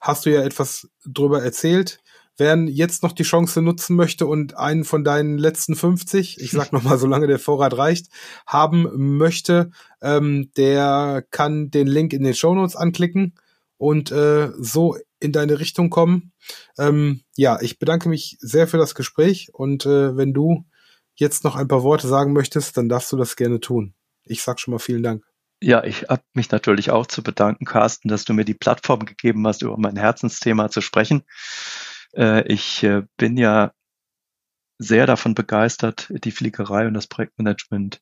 [0.00, 2.00] hast du ja etwas drüber erzählt.
[2.38, 6.72] Wer jetzt noch die Chance nutzen möchte und einen von deinen letzten 50, ich sag
[6.72, 8.06] nochmal, solange der Vorrat reicht,
[8.46, 8.88] haben
[9.18, 13.34] möchte, ähm, der kann den Link in den Show Notes anklicken
[13.76, 16.32] und äh, so in deine Richtung kommen.
[16.78, 20.64] Ähm, ja, ich bedanke mich sehr für das Gespräch und äh, wenn du
[21.14, 23.94] jetzt noch ein paar Worte sagen möchtest, dann darfst du das gerne tun.
[24.24, 25.24] Ich sag schon mal vielen Dank.
[25.62, 29.46] Ja, ich habe mich natürlich auch zu bedanken, Carsten, dass du mir die Plattform gegeben
[29.46, 31.22] hast, über mein Herzensthema zu sprechen.
[32.14, 33.72] Äh, ich äh, bin ja
[34.78, 38.00] sehr davon begeistert, die Fliegerei und das Projektmanagement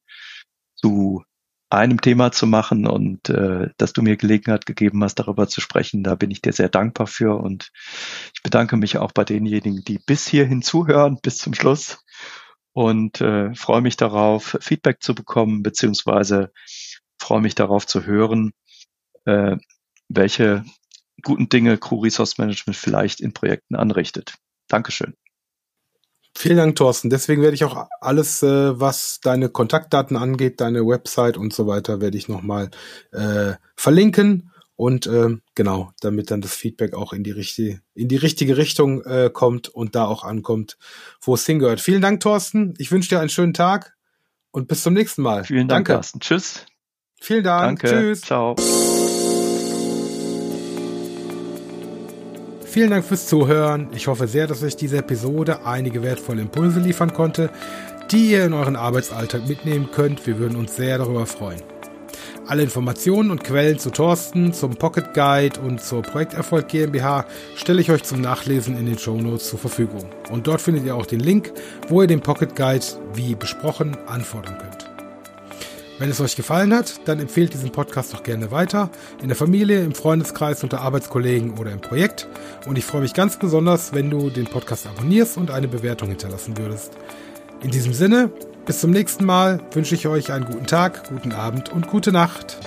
[0.77, 1.25] zu
[1.71, 6.03] einem Thema zu machen und äh, dass du mir Gelegenheit gegeben hast, darüber zu sprechen.
[6.03, 7.71] Da bin ich dir sehr dankbar für und
[8.35, 12.05] ich bedanke mich auch bei denjenigen, die bis hierhin zuhören, bis zum Schluss
[12.73, 16.53] und äh, freue mich darauf, Feedback zu bekommen, beziehungsweise
[17.21, 18.53] freue mich darauf zu hören,
[19.27, 19.57] äh,
[20.09, 20.65] welche
[21.23, 24.35] guten Dinge Crew Resource Management vielleicht in Projekten anrichtet.
[24.69, 25.15] Dankeschön.
[26.41, 27.11] Vielen Dank, Thorsten.
[27.11, 32.01] Deswegen werde ich auch alles, äh, was deine Kontaktdaten angeht, deine Website und so weiter,
[32.01, 32.71] werde ich nochmal
[33.11, 34.53] äh, verlinken.
[34.77, 39.03] Und äh, genau, damit dann das Feedback auch in die richtige, in die richtige Richtung
[39.03, 40.79] äh, kommt und da auch ankommt,
[41.21, 41.81] wo es hingehört.
[41.81, 42.73] Vielen Dank, Thorsten.
[42.79, 43.97] Ich wünsche dir einen schönen Tag
[44.53, 45.43] und bis zum nächsten Mal.
[45.43, 45.93] Vielen Dank, Danke.
[45.95, 46.21] Carsten.
[46.21, 46.67] Tschüss.
[47.21, 47.81] Vielen Dank.
[47.81, 48.01] Danke.
[48.01, 48.21] Tschüss.
[48.21, 48.55] Ciao.
[52.71, 53.89] Vielen Dank fürs Zuhören.
[53.95, 57.49] Ich hoffe sehr, dass euch diese Episode einige wertvolle Impulse liefern konnte,
[58.11, 60.27] die ihr in euren Arbeitsalltag mitnehmen könnt.
[60.27, 61.63] Wir würden uns sehr darüber freuen.
[62.47, 67.25] Alle Informationen und Quellen zu Thorsten, zum Pocket Guide und zur Projekterfolg GmbH
[67.57, 70.05] stelle ich euch zum Nachlesen in den Show Notes zur Verfügung.
[70.31, 71.53] Und dort findet ihr auch den Link,
[71.89, 74.88] wo ihr den Pocket Guide, wie besprochen, anfordern könnt.
[75.99, 78.91] Wenn es euch gefallen hat, dann empfehlt diesen Podcast doch gerne weiter,
[79.21, 82.29] in der Familie, im Freundeskreis, unter Arbeitskollegen oder im Projekt.
[82.67, 86.57] Und ich freue mich ganz besonders, wenn du den Podcast abonnierst und eine Bewertung hinterlassen
[86.57, 86.93] würdest.
[87.63, 88.31] In diesem Sinne,
[88.65, 92.59] bis zum nächsten Mal wünsche ich euch einen guten Tag, guten Abend und gute Nacht.